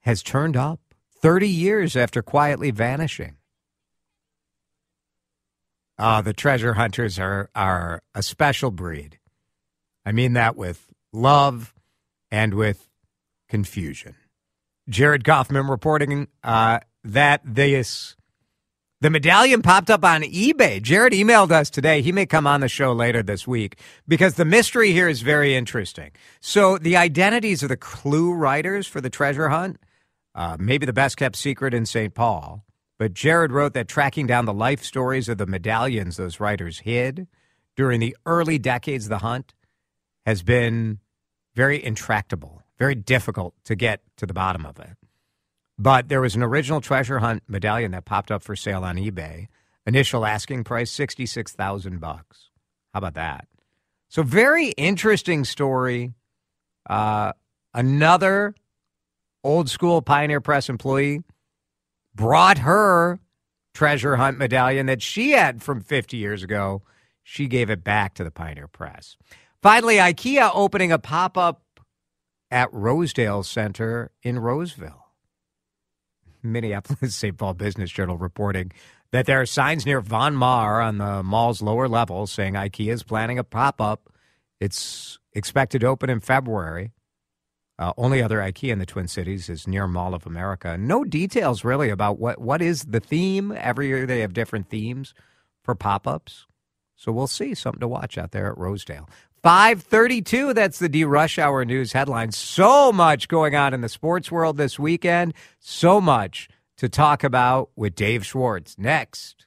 has 0.00 0.22
turned 0.22 0.56
up 0.56 0.80
30 1.20 1.48
years 1.48 1.96
after 1.96 2.22
quietly 2.22 2.70
vanishing. 2.70 3.36
Uh, 5.98 6.22
the 6.22 6.32
treasure 6.32 6.74
hunters 6.74 7.18
are, 7.18 7.50
are 7.54 8.02
a 8.14 8.22
special 8.22 8.70
breed. 8.70 9.18
I 10.06 10.12
mean 10.12 10.32
that 10.32 10.56
with 10.56 10.86
love 11.12 11.74
and 12.30 12.54
with 12.54 12.88
confusion. 13.50 14.14
Jared 14.88 15.24
Kaufman 15.24 15.66
reporting 15.66 16.28
uh, 16.42 16.80
that 17.04 17.42
this 17.44 18.16
the 19.00 19.10
medallion 19.10 19.62
popped 19.62 19.88
up 19.88 20.04
on 20.04 20.22
eBay. 20.22 20.82
Jared 20.82 21.14
emailed 21.14 21.50
us 21.50 21.70
today. 21.70 22.02
He 22.02 22.12
may 22.12 22.26
come 22.26 22.46
on 22.46 22.60
the 22.60 22.68
show 22.68 22.92
later 22.92 23.22
this 23.22 23.46
week 23.46 23.78
because 24.06 24.34
the 24.34 24.44
mystery 24.44 24.92
here 24.92 25.08
is 25.08 25.22
very 25.22 25.54
interesting. 25.54 26.10
So, 26.40 26.76
the 26.76 26.96
identities 26.96 27.62
of 27.62 27.70
the 27.70 27.78
clue 27.78 28.34
writers 28.34 28.86
for 28.86 29.00
the 29.00 29.08
treasure 29.08 29.48
hunt, 29.48 29.78
uh, 30.34 30.58
maybe 30.60 30.84
the 30.84 30.92
best 30.92 31.16
kept 31.16 31.36
secret 31.36 31.72
in 31.72 31.86
St. 31.86 32.14
Paul. 32.14 32.64
But 32.98 33.14
Jared 33.14 33.52
wrote 33.52 33.72
that 33.72 33.88
tracking 33.88 34.26
down 34.26 34.44
the 34.44 34.52
life 34.52 34.84
stories 34.84 35.30
of 35.30 35.38
the 35.38 35.46
medallions 35.46 36.18
those 36.18 36.38
writers 36.38 36.80
hid 36.80 37.26
during 37.74 38.00
the 38.00 38.14
early 38.26 38.58
decades 38.58 39.06
of 39.06 39.10
the 39.10 39.18
hunt 39.18 39.54
has 40.26 40.42
been 40.42 40.98
very 41.54 41.82
intractable, 41.82 42.62
very 42.78 42.94
difficult 42.94 43.54
to 43.64 43.74
get 43.74 44.02
to 44.18 44.26
the 44.26 44.34
bottom 44.34 44.66
of 44.66 44.78
it. 44.78 44.99
But 45.80 46.10
there 46.10 46.20
was 46.20 46.36
an 46.36 46.42
original 46.42 46.82
treasure 46.82 47.20
hunt 47.20 47.42
medallion 47.48 47.92
that 47.92 48.04
popped 48.04 48.30
up 48.30 48.42
for 48.42 48.54
sale 48.54 48.84
on 48.84 48.96
eBay. 48.96 49.46
Initial 49.86 50.26
asking 50.26 50.64
price 50.64 50.90
sixty 50.90 51.24
six 51.24 51.52
thousand 51.52 52.00
bucks. 52.00 52.50
How 52.92 52.98
about 52.98 53.14
that? 53.14 53.48
So 54.10 54.22
very 54.22 54.72
interesting 54.72 55.42
story. 55.44 56.12
Uh, 56.88 57.32
another 57.72 58.54
old 59.42 59.70
school 59.70 60.02
Pioneer 60.02 60.42
Press 60.42 60.68
employee 60.68 61.22
brought 62.14 62.58
her 62.58 63.18
treasure 63.72 64.16
hunt 64.16 64.36
medallion 64.36 64.84
that 64.84 65.00
she 65.00 65.30
had 65.30 65.62
from 65.62 65.80
50 65.80 66.18
years 66.18 66.42
ago. 66.42 66.82
She 67.22 67.46
gave 67.46 67.70
it 67.70 67.82
back 67.82 68.12
to 68.14 68.24
the 68.24 68.30
Pioneer 68.30 68.68
Press. 68.68 69.16
Finally, 69.62 69.96
IKEA 69.96 70.50
opening 70.52 70.92
a 70.92 70.98
pop 70.98 71.38
up 71.38 71.62
at 72.50 72.68
Rosedale 72.70 73.44
Center 73.44 74.10
in 74.22 74.40
Roseville. 74.40 74.99
Minneapolis 76.42 77.14
St. 77.14 77.36
Paul 77.36 77.54
Business 77.54 77.90
Journal 77.90 78.18
reporting 78.18 78.72
that 79.12 79.26
there 79.26 79.40
are 79.40 79.46
signs 79.46 79.84
near 79.84 80.00
Von 80.00 80.34
Maur 80.34 80.80
on 80.80 80.98
the 80.98 81.22
mall's 81.22 81.62
lower 81.62 81.88
level 81.88 82.26
saying 82.26 82.54
IKEA 82.54 82.92
is 82.92 83.02
planning 83.02 83.38
a 83.38 83.44
pop 83.44 83.80
up. 83.80 84.08
It's 84.60 85.18
expected 85.32 85.80
to 85.80 85.86
open 85.86 86.10
in 86.10 86.20
February. 86.20 86.92
Uh, 87.78 87.94
only 87.96 88.22
other 88.22 88.38
IKEA 88.38 88.72
in 88.72 88.78
the 88.78 88.86
Twin 88.86 89.08
Cities 89.08 89.48
is 89.48 89.66
near 89.66 89.86
Mall 89.86 90.14
of 90.14 90.26
America. 90.26 90.76
No 90.76 91.02
details 91.02 91.64
really 91.64 91.88
about 91.88 92.18
what, 92.18 92.38
what 92.38 92.60
is 92.60 92.84
the 92.84 93.00
theme. 93.00 93.52
Every 93.56 93.86
year 93.88 94.06
they 94.06 94.20
have 94.20 94.34
different 94.34 94.68
themes 94.68 95.14
for 95.64 95.74
pop 95.74 96.06
ups. 96.06 96.46
So 96.94 97.10
we'll 97.10 97.26
see. 97.26 97.54
Something 97.54 97.80
to 97.80 97.88
watch 97.88 98.18
out 98.18 98.32
there 98.32 98.48
at 98.48 98.58
Rosedale. 98.58 99.08
532, 99.42 100.52
that's 100.52 100.78
the 100.78 100.88
DeRush-Hour 100.88 101.64
News 101.64 101.92
headline. 101.92 102.30
So 102.32 102.92
much 102.92 103.26
going 103.26 103.56
on 103.56 103.72
in 103.72 103.80
the 103.80 103.88
sports 103.88 104.30
world 104.30 104.58
this 104.58 104.78
weekend. 104.78 105.32
So 105.58 106.00
much 106.00 106.48
to 106.76 106.88
talk 106.88 107.24
about 107.24 107.70
with 107.74 107.94
Dave 107.94 108.26
Schwartz. 108.26 108.76
Next. 108.78 109.46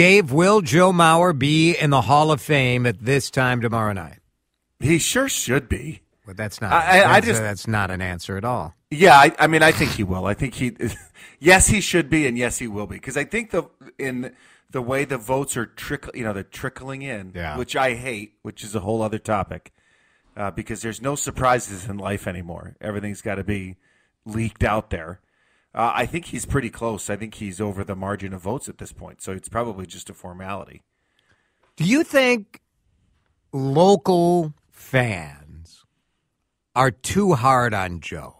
Dave, 0.00 0.32
will 0.32 0.62
Joe 0.62 0.92
Mauer 0.92 1.38
be 1.38 1.76
in 1.76 1.90
the 1.90 2.00
Hall 2.00 2.32
of 2.32 2.40
Fame 2.40 2.86
at 2.86 3.00
this 3.04 3.30
time 3.30 3.60
tomorrow 3.60 3.92
night? 3.92 4.20
He 4.78 4.98
sure 4.98 5.28
should 5.28 5.68
be. 5.68 6.00
But 6.24 6.38
that's 6.38 6.58
not. 6.62 6.72
I- 6.72 7.00
I- 7.02 7.04
I 7.04 7.12
that's, 7.20 7.26
just- 7.26 7.42
that's 7.42 7.68
not 7.68 7.90
an 7.90 8.00
answer 8.00 8.38
at 8.38 8.44
all. 8.46 8.74
Yeah, 8.90 9.14
I, 9.14 9.30
I 9.38 9.46
mean, 9.46 9.62
I 9.62 9.72
think 9.72 9.90
he 9.90 10.02
will. 10.02 10.24
I 10.24 10.32
think 10.32 10.54
he, 10.54 10.74
yes, 11.38 11.66
he 11.66 11.82
should 11.82 12.08
be, 12.08 12.26
and 12.26 12.38
yes, 12.38 12.56
he 12.58 12.66
will 12.66 12.86
be, 12.86 12.96
because 12.96 13.18
I 13.18 13.24
think 13.24 13.50
the 13.50 13.64
in 13.98 14.34
the 14.70 14.80
way 14.80 15.04
the 15.04 15.18
votes 15.18 15.54
are 15.58 15.66
trickle, 15.66 16.12
you 16.14 16.24
know, 16.24 16.32
they're 16.32 16.44
trickling 16.44 17.02
in, 17.02 17.32
Yeah. 17.34 17.58
which 17.58 17.76
I 17.76 17.92
hate, 17.94 18.36
which 18.40 18.64
is 18.64 18.74
a 18.74 18.80
whole 18.80 19.02
other 19.02 19.18
topic, 19.18 19.70
uh, 20.34 20.50
because 20.50 20.80
there's 20.80 21.02
no 21.02 21.14
surprises 21.14 21.84
in 21.84 21.98
life 21.98 22.26
anymore. 22.26 22.74
Everything's 22.80 23.20
got 23.20 23.34
to 23.34 23.44
be 23.44 23.76
leaked 24.24 24.64
out 24.64 24.88
there. 24.88 25.20
Uh, 25.74 25.92
I 25.94 26.06
think 26.06 26.26
he's 26.26 26.44
pretty 26.44 26.70
close. 26.70 27.08
I 27.08 27.16
think 27.16 27.34
he's 27.34 27.60
over 27.60 27.84
the 27.84 27.94
margin 27.94 28.32
of 28.32 28.42
votes 28.42 28.68
at 28.68 28.78
this 28.78 28.92
point, 28.92 29.22
so 29.22 29.32
it's 29.32 29.48
probably 29.48 29.86
just 29.86 30.10
a 30.10 30.14
formality. 30.14 30.82
Do 31.76 31.84
you 31.84 32.02
think 32.02 32.60
local 33.52 34.52
fans 34.70 35.84
are 36.74 36.90
too 36.90 37.34
hard 37.34 37.72
on 37.72 38.00
Joe? 38.00 38.36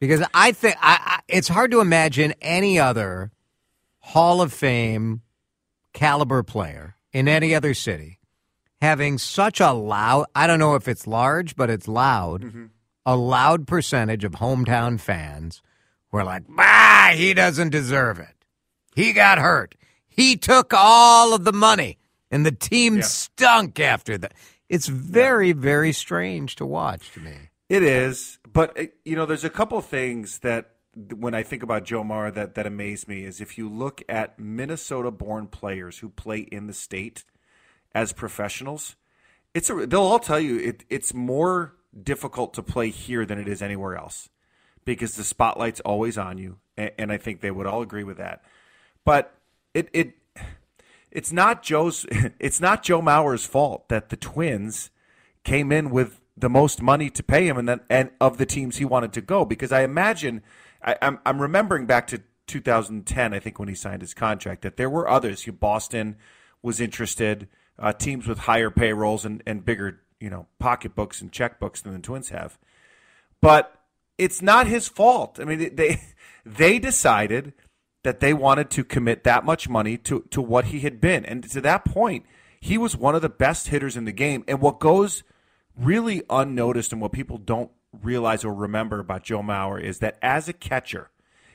Because 0.00 0.24
I 0.32 0.52
think 0.52 0.76
I, 0.80 0.98
I, 1.04 1.20
it's 1.28 1.48
hard 1.48 1.70
to 1.72 1.80
imagine 1.80 2.32
any 2.40 2.78
other 2.78 3.32
Hall 3.98 4.40
of 4.40 4.52
Fame 4.52 5.22
caliber 5.92 6.42
player 6.42 6.96
in 7.12 7.28
any 7.28 7.54
other 7.54 7.74
city 7.74 8.18
having 8.80 9.18
such 9.18 9.60
a 9.60 9.72
loud, 9.72 10.26
I 10.34 10.46
don't 10.46 10.58
know 10.58 10.74
if 10.76 10.88
it's 10.88 11.06
large, 11.06 11.56
but 11.56 11.68
it's 11.70 11.88
loud, 11.88 12.42
a 13.04 13.16
loud 13.16 13.66
percentage 13.66 14.24
of 14.24 14.32
hometown 14.32 15.00
fans 15.00 15.62
who 16.10 16.18
are 16.18 16.24
like, 16.24 16.44
bah, 16.48 17.10
he 17.14 17.34
doesn't 17.34 17.70
deserve 17.70 18.18
it. 18.18 18.34
He 18.94 19.12
got 19.12 19.38
hurt. 19.38 19.74
He 20.06 20.36
took 20.36 20.72
all 20.74 21.34
of 21.34 21.44
the 21.44 21.52
money, 21.52 21.98
and 22.30 22.44
the 22.44 22.52
team 22.52 23.02
stunk 23.02 23.78
after 23.78 24.18
that. 24.18 24.34
It's 24.68 24.88
very, 24.88 25.52
very 25.52 25.92
strange 25.92 26.56
to 26.56 26.66
watch 26.66 27.12
to 27.12 27.20
me. 27.20 27.34
It 27.68 27.82
is, 27.82 28.38
but 28.50 28.78
uh, 28.78 28.86
you 29.04 29.14
know, 29.14 29.26
there's 29.26 29.44
a 29.44 29.50
couple 29.50 29.80
things 29.80 30.40
that 30.40 30.72
when 31.14 31.34
I 31.34 31.42
think 31.42 31.62
about 31.62 31.84
Joe 31.84 32.02
Mauer 32.02 32.34
that 32.34 32.54
that 32.56 32.66
amaze 32.66 33.06
me 33.06 33.24
is 33.24 33.40
if 33.40 33.56
you 33.56 33.68
look 33.68 34.02
at 34.08 34.38
Minnesota-born 34.38 35.46
players 35.46 35.98
who 35.98 36.08
play 36.08 36.40
in 36.40 36.66
the 36.66 36.72
state 36.72 37.24
as 37.94 38.12
professionals, 38.12 38.96
it's 39.54 39.70
a, 39.70 39.86
they'll 39.86 40.00
all 40.00 40.18
tell 40.18 40.40
you 40.40 40.58
it, 40.58 40.84
it's 40.90 41.14
more 41.14 41.74
difficult 42.02 42.54
to 42.54 42.62
play 42.62 42.90
here 42.90 43.24
than 43.24 43.38
it 43.38 43.48
is 43.48 43.62
anywhere 43.62 43.96
else 43.96 44.28
because 44.84 45.16
the 45.16 45.24
spotlight's 45.24 45.80
always 45.80 46.16
on 46.18 46.38
you, 46.38 46.58
and, 46.76 47.12
I 47.12 47.18
think 47.18 47.40
they 47.40 47.50
would 47.50 47.66
all 47.66 47.82
agree 47.82 48.04
with 48.04 48.18
that. 48.18 48.42
But 49.04 49.34
it 49.74 49.88
it 49.92 50.14
it's 51.10 51.32
not 51.32 51.62
Joe's 51.62 52.06
it's 52.38 52.60
not 52.60 52.82
Joe 52.82 53.00
Mauer's 53.00 53.46
fault 53.46 53.88
that 53.88 54.08
the 54.08 54.16
Twins 54.16 54.90
came 55.44 55.72
in 55.72 55.90
with 55.90 56.20
the 56.36 56.48
most 56.48 56.82
money 56.82 57.10
to 57.10 57.22
pay 57.22 57.46
him 57.46 57.56
and 57.56 57.68
then 57.68 57.80
and 57.90 58.10
of 58.20 58.38
the 58.38 58.46
teams 58.46 58.76
he 58.76 58.84
wanted 58.84 59.12
to 59.12 59.20
go 59.20 59.44
because 59.44 59.72
I 59.72 59.82
imagine 59.82 60.42
I, 60.82 60.96
I'm 61.02 61.18
I'm 61.26 61.40
remembering 61.40 61.86
back 61.86 62.06
to 62.08 62.22
2010 62.46 63.34
I 63.34 63.38
think 63.38 63.58
when 63.58 63.68
he 63.68 63.74
signed 63.74 64.02
his 64.02 64.14
contract 64.14 64.62
that 64.62 64.76
there 64.76 64.90
were 64.90 65.08
others 65.08 65.44
Boston 65.46 66.16
was 66.62 66.80
interested 66.80 67.48
uh, 67.78 67.92
teams 67.92 68.26
with 68.26 68.40
higher 68.40 68.70
payrolls 68.70 69.24
and, 69.24 69.42
and 69.46 69.64
bigger 69.64 70.00
you 70.20 70.30
know 70.30 70.46
pocketbooks 70.58 71.20
and 71.20 71.32
checkbooks 71.32 71.82
than 71.82 71.92
the 71.92 71.98
Twins 71.98 72.28
have 72.28 72.58
but 73.40 73.77
it's 74.18 74.42
not 74.42 74.66
his 74.66 74.88
fault. 74.88 75.38
I 75.40 75.44
mean, 75.44 75.74
they 75.74 76.02
they 76.44 76.78
decided 76.78 77.54
that 78.02 78.20
they 78.20 78.34
wanted 78.34 78.70
to 78.70 78.84
commit 78.84 79.24
that 79.24 79.44
much 79.44 79.68
money 79.68 79.96
to 79.98 80.24
to 80.30 80.42
what 80.42 80.66
he 80.66 80.80
had 80.80 81.00
been, 81.00 81.24
and 81.24 81.48
to 81.50 81.60
that 81.62 81.84
point, 81.84 82.26
he 82.60 82.76
was 82.76 82.96
one 82.96 83.14
of 83.14 83.22
the 83.22 83.28
best 83.28 83.68
hitters 83.68 83.96
in 83.96 84.04
the 84.04 84.12
game. 84.12 84.44
And 84.48 84.60
what 84.60 84.80
goes 84.80 85.22
really 85.76 86.22
unnoticed 86.28 86.92
and 86.92 87.00
what 87.00 87.12
people 87.12 87.38
don't 87.38 87.70
realize 88.02 88.44
or 88.44 88.52
remember 88.52 88.98
about 88.98 89.22
Joe 89.22 89.42
Mauer 89.42 89.80
is 89.80 90.00
that 90.00 90.18
as 90.20 90.48
a 90.48 90.52
catcher, 90.52 91.10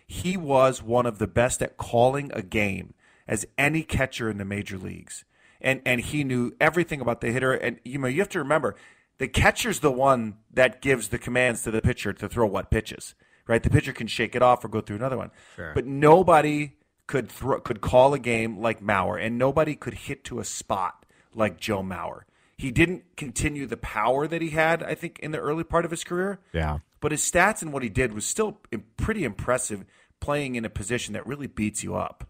he 0.08 0.38
was 0.38 0.82
one 0.82 1.06
of 1.06 1.20
the 1.20 1.28
best 1.28 1.62
at 1.62 1.78
calling 1.78 2.32
a 2.34 2.42
game 2.42 2.94
as 3.28 3.46
any 3.58 3.84
catcher 3.84 4.30
in 4.30 4.38
the 4.38 4.46
major 4.46 4.78
leagues. 4.78 5.26
And 5.62 5.82
and 5.86 6.02
he 6.02 6.24
knew 6.24 6.54
everything 6.60 7.02
about 7.02 7.22
the 7.22 7.32
hitter. 7.32 7.54
And 7.54 7.80
you 7.84 8.00
know, 8.00 8.08
you 8.08 8.20
have 8.20 8.30
to 8.30 8.40
remember 8.40 8.76
the 9.24 9.30
catcher's 9.30 9.80
the 9.80 9.90
one 9.90 10.36
that 10.52 10.82
gives 10.82 11.08
the 11.08 11.18
commands 11.18 11.64
to 11.64 11.72
the 11.72 11.82
pitcher 11.82 12.12
to 12.12 12.28
throw 12.28 12.46
what 12.46 12.70
pitches. 12.70 13.16
Right? 13.48 13.64
The 13.64 13.70
pitcher 13.70 13.94
can 13.94 14.08
shake 14.08 14.36
it 14.36 14.42
off 14.42 14.66
or 14.66 14.68
go 14.68 14.82
through 14.82 14.98
another 14.98 15.18
one. 15.18 15.32
But 15.74 15.86
nobody 15.86 16.74
could 17.08 17.30
throw, 17.30 17.62
could 17.62 17.80
call 17.80 18.14
a 18.14 18.20
game 18.20 18.60
like 18.60 18.82
Mauer, 18.82 19.18
and 19.18 19.38
nobody 19.38 19.76
could 19.76 19.94
hit 19.94 20.26
to 20.26 20.42
a 20.42 20.44
spot 20.44 21.06
like 21.34 21.58
Joe 21.58 21.82
Mauer. 21.82 22.24
He 22.58 22.70
didn't 22.70 23.16
continue 23.16 23.66
the 23.66 23.78
power 23.78 24.28
that 24.28 24.42
he 24.42 24.50
had, 24.50 24.84
I 24.84 24.94
think, 24.94 25.20
in 25.20 25.32
the 25.32 25.40
early 25.40 25.64
part 25.64 25.86
of 25.86 25.92
his 25.92 26.04
career. 26.04 26.42
Yeah. 26.52 26.80
But 27.00 27.14
his 27.14 27.22
stats 27.22 27.62
and 27.62 27.72
what 27.72 27.82
he 27.82 27.88
did 27.88 28.12
was 28.12 28.26
still 28.26 28.60
pretty 28.98 29.24
impressive, 29.24 29.86
playing 30.20 30.56
in 30.56 30.66
a 30.66 30.70
position 30.70 31.14
that 31.14 31.26
really 31.26 31.48
beats 31.48 31.82
you 31.82 31.96
up. 31.96 32.30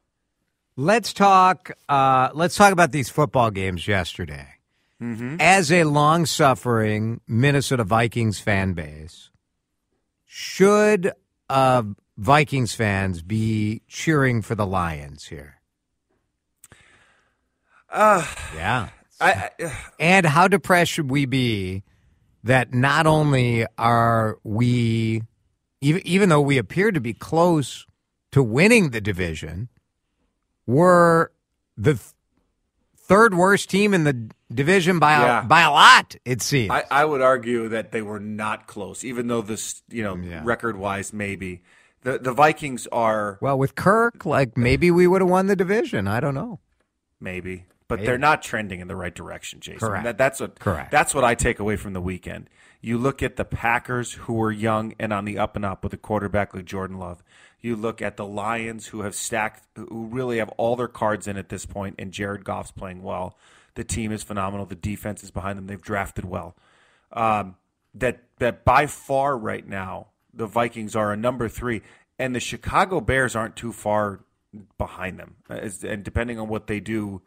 Let's 0.75 1.12
talk. 1.12 1.71
Uh, 1.89 2.29
let's 2.36 2.56
talk 2.56 2.71
about 2.71 2.91
these 2.91 3.10
football 3.10 3.49
games 3.49 3.88
yesterday. 3.88 4.47
As 5.01 5.69
a 5.71 5.84
long-suffering 5.84 7.19
Minnesota 7.27 7.84
Vikings 7.84 8.39
fan 8.39 8.71
base, 8.73 9.32
should 10.25 11.12
uh, 11.49 11.84
Vikings 12.17 12.73
fans 12.73 13.21
be 13.21 13.82
cheering 13.88 14.41
for 14.41 14.56
the 14.56 14.65
Lions 14.65 15.25
here? 15.25 15.56
Uh, 17.89 18.25
Yeah. 18.56 18.89
I, 19.19 19.49
I, 19.60 19.77
And 19.99 20.25
how 20.25 20.47
depressed 20.47 20.91
should 20.91 21.10
we 21.12 21.25
be 21.25 21.84
that 22.43 22.73
not 22.73 23.06
only 23.06 23.65
are 23.77 24.38
we, 24.43 25.21
even, 25.82 26.01
even 26.06 26.29
though 26.29 26.41
we 26.41 26.58
appear 26.58 26.91
to 26.91 27.01
be 27.01 27.13
close 27.13 27.86
to 28.32 28.41
winning 28.41 28.91
the 28.91 29.01
division, 29.01 29.69
we're 30.65 31.27
the 31.77 31.93
th- 31.95 32.12
third 33.03 33.33
worst 33.33 33.69
team 33.69 33.93
in 33.93 34.03
the 34.03 34.29
division 34.53 34.99
by 34.99 35.11
Yeah. 35.19 35.43
a, 35.43 35.45
by 35.45 35.61
a 35.61 35.71
lot. 35.71 36.15
It 36.25 36.41
seems. 36.41 36.71
I, 36.71 36.83
I 36.89 37.05
would 37.05 37.21
argue 37.21 37.69
that 37.69 37.91
they 37.91 38.01
were 38.01 38.19
not 38.19 38.67
close, 38.67 39.03
even 39.03 39.27
though 39.27 39.41
this, 39.41 39.81
you 39.89 40.03
know, 40.03 40.15
Yeah. 40.15 40.41
record 40.43 40.77
wise, 40.77 41.13
maybe 41.13 41.61
the 42.01 42.17
the 42.19 42.33
Vikings 42.33 42.87
are 42.91 43.37
well, 43.41 43.57
with 43.57 43.75
Kirk, 43.75 44.25
like 44.25 44.57
maybe 44.57 44.91
we 44.91 45.07
would 45.07 45.21
have 45.21 45.29
won 45.29 45.47
the 45.47 45.55
division. 45.55 46.07
I 46.07 46.19
don't 46.19 46.35
know. 46.35 46.59
maybe, 47.19 47.65
but 47.87 47.99
Maybe. 47.99 48.05
they're 48.07 48.17
not 48.17 48.41
trending 48.41 48.79
in 48.81 48.87
the 48.87 48.95
right 48.95 49.13
direction, 49.15 49.59
Jason. 49.61 49.79
Correct. 49.79 50.03
That, 50.03 50.17
that's 50.17 50.39
what 50.41 50.59
Correct. 50.59 50.91
That's 50.91 51.13
what 51.15 51.23
I 51.23 51.35
take 51.35 51.59
away 51.59 51.75
from 51.77 51.93
the 51.93 52.01
weekend. 52.01 52.49
You 52.85 52.97
look 52.97 53.23
at 53.23 53.37
the 53.37 53.45
Packers, 53.45 54.11
who 54.11 54.41
are 54.41 54.51
young 54.51 54.93
and 54.99 55.13
on 55.13 55.23
the 55.23 55.37
up 55.37 55.55
and 55.55 55.63
up 55.63 55.85
with 55.85 55.93
a 55.93 55.97
quarterback 55.97 56.53
like 56.53 56.65
Jordan 56.65 56.99
Love. 56.99 57.23
You 57.61 57.77
look 57.77 58.01
at 58.01 58.17
the 58.17 58.25
Lions, 58.25 58.87
who 58.87 59.03
have 59.03 59.15
stacked, 59.15 59.63
who 59.77 60.07
really 60.07 60.39
have 60.39 60.49
all 60.57 60.75
their 60.75 60.89
cards 60.89 61.25
in 61.25 61.37
at 61.37 61.47
this 61.47 61.65
point, 61.65 61.95
and 61.97 62.11
Jared 62.11 62.43
Goff's 62.43 62.71
playing 62.71 63.01
well. 63.01 63.37
The 63.75 63.85
team 63.85 64.11
is 64.11 64.21
phenomenal. 64.21 64.65
The 64.65 64.75
defense 64.75 65.23
is 65.23 65.31
behind 65.31 65.57
them. 65.57 65.67
They've 65.67 65.81
drafted 65.81 66.25
well. 66.25 66.57
Um, 67.13 67.55
that 67.95 68.23
that 68.39 68.65
by 68.65 68.87
far 68.87 69.37
right 69.37 69.65
now 69.65 70.07
the 70.33 70.45
Vikings 70.45 70.93
are 70.93 71.13
a 71.13 71.17
number 71.17 71.47
three, 71.47 71.83
and 72.19 72.35
the 72.35 72.41
Chicago 72.41 72.99
Bears 72.99 73.33
aren't 73.33 73.55
too 73.55 73.71
far 73.71 74.25
behind 74.77 75.17
them. 75.17 75.37
And 75.47 76.03
depending 76.03 76.37
on 76.37 76.49
what 76.49 76.67
they 76.67 76.81
do 76.81 77.21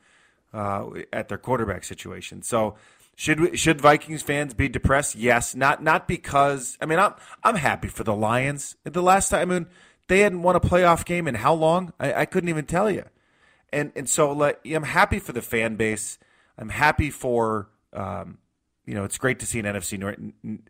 uh, 0.52 0.90
at 1.14 1.28
their 1.28 1.38
quarterback 1.38 1.84
situation, 1.84 2.42
so 2.42 2.76
should 3.16 3.40
we, 3.40 3.56
should 3.56 3.80
Vikings 3.80 4.22
fans 4.22 4.54
be 4.54 4.68
depressed? 4.68 5.16
Yes, 5.16 5.54
not 5.54 5.82
not 5.82 6.06
because 6.06 6.76
I 6.80 6.86
mean 6.86 6.98
I'm 6.98 7.14
I'm 7.42 7.56
happy 7.56 7.88
for 7.88 8.04
the 8.04 8.14
Lions. 8.14 8.76
The 8.84 9.02
last 9.02 9.30
time 9.30 9.50
I 9.50 9.54
mean 9.54 9.66
they 10.08 10.20
hadn't 10.20 10.42
won 10.42 10.54
a 10.54 10.60
playoff 10.60 11.04
game 11.04 11.26
in 11.26 11.34
how 11.34 11.54
long? 11.54 11.92
I, 11.98 12.12
I 12.12 12.26
couldn't 12.26 12.50
even 12.50 12.66
tell 12.66 12.90
you. 12.90 13.04
And 13.72 13.90
and 13.96 14.08
so 14.08 14.30
like, 14.32 14.60
I'm 14.66 14.82
happy 14.82 15.18
for 15.18 15.32
the 15.32 15.40
fan 15.40 15.76
base. 15.76 16.18
I'm 16.58 16.68
happy 16.68 17.10
for 17.10 17.70
um, 17.94 18.36
you 18.84 18.94
know, 18.94 19.04
it's 19.04 19.18
great 19.18 19.40
to 19.40 19.46
see 19.46 19.58
an 19.58 19.64
NFC 19.64 19.98
North, 19.98 20.16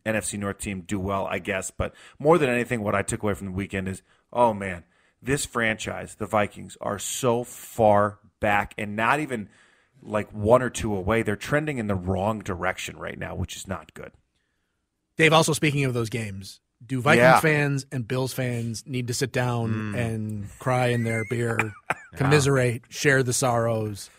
NFC 0.07 0.39
North 0.39 0.59
team 0.59 0.83
do 0.83 0.99
well, 0.99 1.27
I 1.27 1.41
guess. 1.41 1.71
But 1.71 1.95
more 2.19 2.39
than 2.39 2.49
anything, 2.49 2.83
what 2.83 2.95
I 2.95 3.03
took 3.03 3.23
away 3.23 3.35
from 3.35 3.49
the 3.49 3.53
weekend 3.53 3.89
is, 3.89 4.03
oh 4.33 4.55
man, 4.55 4.85
this 5.21 5.45
franchise, 5.45 6.15
the 6.15 6.27
Vikings, 6.27 6.79
are 6.81 6.99
so 6.99 7.45
far 7.45 8.21
back 8.41 8.73
and 8.79 8.97
not 8.97 9.21
even 9.21 9.49
like 10.07 10.31
one 10.33 10.63
or 10.63 10.71
two 10.71 10.95
away. 10.95 11.23
They're 11.23 11.37
trending 11.37 11.79
in 11.79 11.87
the 11.87 11.95
wrong 11.95 12.39
direction 12.41 12.97
right 12.97 13.19
now, 13.19 13.35
which 13.35 13.57
is 13.57 13.67
not 13.67 13.93
good. 13.95 14.13
Dave, 15.17 15.33
also 15.33 15.53
speaking 15.53 15.85
of 15.85 15.95
those 15.95 16.11
games, 16.11 16.61
do 16.85 17.01
Vikings 17.01 17.23
Yeah. 17.23 17.41
fans 17.41 17.87
and 17.91 18.07
Bills 18.07 18.33
fans 18.33 18.85
need 18.87 19.07
to 19.09 19.15
sit 19.15 19.33
down 19.33 19.95
and 19.95 20.47
cry 20.59 20.89
in 20.89 21.05
their 21.05 21.25
beer, 21.31 21.73
commiserate, 22.17 22.83
share 22.89 23.23
the 23.23 23.33
sorrows? 23.33 24.11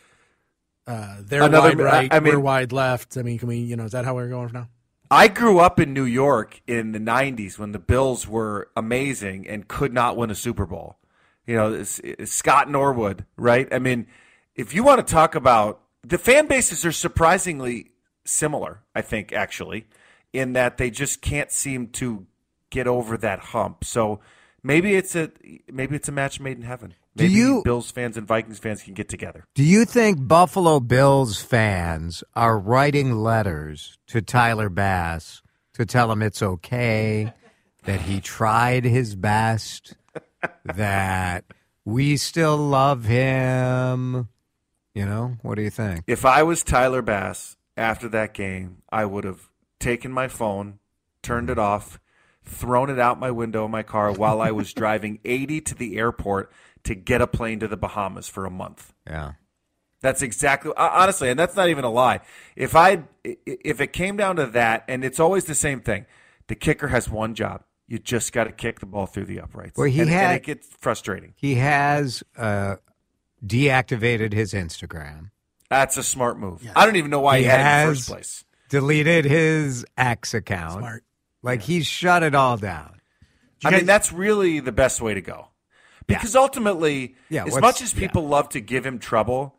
Uh, 0.86 1.18
they're 1.22 1.44
Another- 1.44 1.70
wide 1.70 1.80
right, 1.80 2.14
I- 2.14 2.18
I 2.18 2.20
mean- 2.20 2.34
we're 2.34 2.40
wide 2.40 2.72
left. 2.72 3.18
I 3.18 3.22
mean, 3.24 3.38
can 3.38 3.48
we? 3.48 3.58
You 3.58 3.76
know, 3.76 3.84
is 3.86 3.92
that 3.92 4.06
how 4.06 4.16
we're 4.16 4.30
going 4.30 4.52
now? 4.54 4.70
I 5.12 5.28
grew 5.30 5.60
up 5.60 5.80
in 5.80 5.94
New 5.94 6.04
York 6.04 6.62
in 6.68 6.92
the 6.92 7.00
90s 7.00 7.58
when 7.58 7.72
the 7.72 7.80
Bills 7.80 8.28
were 8.28 8.70
amazing 8.76 9.48
and 9.48 9.68
could 9.68 9.94
not 9.94 10.18
win 10.18 10.30
a 10.30 10.36
Super 10.36 10.66
Bowl. 10.66 10.98
You 11.46 11.56
know, 11.56 11.74
it's, 11.74 12.00
it's 12.00 12.34
Scott 12.34 12.70
Norwood, 12.70 13.24
right? 13.38 13.70
I 13.72 13.80
mean, 13.80 14.08
if 14.58 14.74
you 14.74 14.84
want 14.84 15.06
to 15.06 15.14
talk 15.14 15.36
about 15.36 15.82
the 16.04 16.18
fan 16.18 16.48
bases 16.48 16.86
are 16.86 16.92
surprisingly 16.92 17.92
similar, 18.26 18.82
I 18.96 19.02
think, 19.02 19.32
actually, 19.32 19.88
in 20.34 20.54
that 20.54 20.78
they 20.78 20.90
just 20.90 21.22
can't 21.22 21.52
seem 21.52 21.88
to 21.90 22.26
get 22.70 22.88
over 22.88 23.18
that 23.18 23.40
hump. 23.40 23.84
So 23.86 24.20
maybe 24.64 24.96
it's 24.96 25.16
a 25.16 25.32
maybe 25.72 25.96
it's 25.96 26.10
a 26.10 26.12
match 26.12 26.40
made 26.40 26.58
in 26.58 26.64
heaven. 26.64 26.94
Do 27.16 27.24
Maybe 27.24 27.34
you- 27.36 27.62
Bills 27.64 27.90
fans 27.90 28.16
and 28.18 28.28
Vikings 28.28 28.60
fans 28.60 28.84
can 28.84 28.94
get 28.94 29.10
together. 29.10 29.44
Do 29.56 29.64
you 29.64 29.86
think 29.86 30.28
Buffalo 30.28 30.80
Bills 30.80 31.42
fans 31.42 32.24
are 32.36 32.60
writing 32.60 33.14
letters 33.14 33.98
to 34.08 34.22
Tyler 34.22 34.70
Bass 34.70 35.42
to 35.74 35.86
tell 35.86 36.12
him 36.12 36.22
it's 36.22 36.44
okay, 36.44 37.34
that 37.86 38.02
he 38.02 38.20
tried 38.22 38.84
his 38.86 39.16
best, 39.16 39.96
that 40.66 41.46
we 41.86 42.18
still 42.18 42.58
love 42.58 43.06
him? 43.06 44.28
You 44.98 45.06
know, 45.06 45.38
what 45.44 45.56
do 45.56 45.62
you 45.62 45.70
think? 45.70 46.04
If 46.08 46.26
I 46.26 46.42
was 46.42 46.64
Tyler 46.64 47.04
Bass 47.04 47.56
after 47.76 48.10
that 48.10 48.34
game, 48.34 48.82
I 48.92 49.06
would 49.06 49.26
have 49.26 49.50
taken 49.80 50.12
my 50.12 50.28
phone, 50.28 50.80
turned 51.22 51.52
it 51.52 51.60
off, 51.60 52.00
thrown 52.44 52.90
it 52.90 52.98
out 52.98 53.20
my 53.20 53.30
window 53.30 53.66
of 53.66 53.70
my 53.70 53.84
car 53.84 54.12
while 54.12 54.42
I 54.42 54.50
was 54.50 54.74
driving 54.82 55.20
80 55.24 55.62
to 55.62 55.76
the 55.76 55.98
airport 55.98 56.52
to 56.86 56.96
get 56.96 57.22
a 57.22 57.28
plane 57.28 57.60
to 57.60 57.68
the 57.68 57.78
Bahamas 57.78 58.28
for 58.28 58.46
a 58.46 58.50
month. 58.50 58.94
Yeah. 59.06 59.34
That's 60.02 60.24
exactly 60.24 60.72
honestly, 60.78 61.30
and 61.30 61.40
that's 61.40 61.56
not 61.56 61.70
even 61.70 61.84
a 61.84 61.90
lie. 61.90 62.22
If 62.56 62.76
I 62.76 63.04
if 63.24 63.82
it 63.82 63.94
came 63.94 64.16
down 64.16 64.36
to 64.38 64.46
that, 64.48 64.84
and 64.88 65.04
it's 65.04 65.20
always 65.20 65.46
the 65.46 65.56
same 65.56 65.82
thing, 65.82 66.06
the 66.48 66.56
kicker 66.56 66.88
has 66.88 67.10
one 67.10 67.34
job. 67.34 67.64
You 67.88 67.98
just 67.98 68.32
got 68.32 68.44
to 68.44 68.52
kick 68.52 68.80
the 68.80 68.86
ball 68.86 69.08
through 69.08 69.26
the 69.26 69.42
uprights. 69.42 69.78
Well, 69.78 69.88
he 69.88 70.02
and, 70.02 70.10
and 70.10 70.20
had- 70.20 70.36
it 70.36 70.44
gets 70.44 70.68
frustrating. 70.80 71.34
He 71.36 71.56
has 71.56 72.24
uh, 72.38 72.76
deactivated 73.46 74.34
his 74.34 74.54
Instagram, 74.54 75.32
That's 75.70 75.98
a 75.98 76.04
smart 76.04 76.40
move. 76.40 76.68
I 76.76 76.86
don't 76.86 76.96
even 76.96 77.12
know 77.12 77.20
why 77.20 77.38
he, 77.38 77.44
He 77.44 77.50
had 77.50 77.60
it 77.60 77.62
in 77.62 77.66
the 77.66 77.70
has- 77.72 77.98
first 77.98 78.08
place. 78.10 78.46
deleted 78.70 79.26
his 79.26 79.86
X 79.98 80.34
account. 80.34 80.80
Smart. 80.80 81.04
Like 81.44 81.62
he's 81.62 81.86
shut 81.88 82.24
it 82.24 82.36
all 82.36 82.58
down. 82.58 83.00
I 83.64 83.72
guys- 83.72 83.80
mean, 83.82 83.86
that's 83.86 84.12
really 84.12 84.60
the 84.60 84.72
best 84.72 85.02
way 85.02 85.14
to 85.14 85.22
go. 85.22 85.50
Because 86.08 86.36
ultimately, 86.36 87.16
Yeah, 87.30 87.46
as 87.46 87.60
much 87.60 87.82
as 87.82 87.94
people 87.94 88.28
love 88.28 88.48
to 88.50 88.62
give 88.62 88.86
him 88.86 88.98
trouble, 88.98 89.56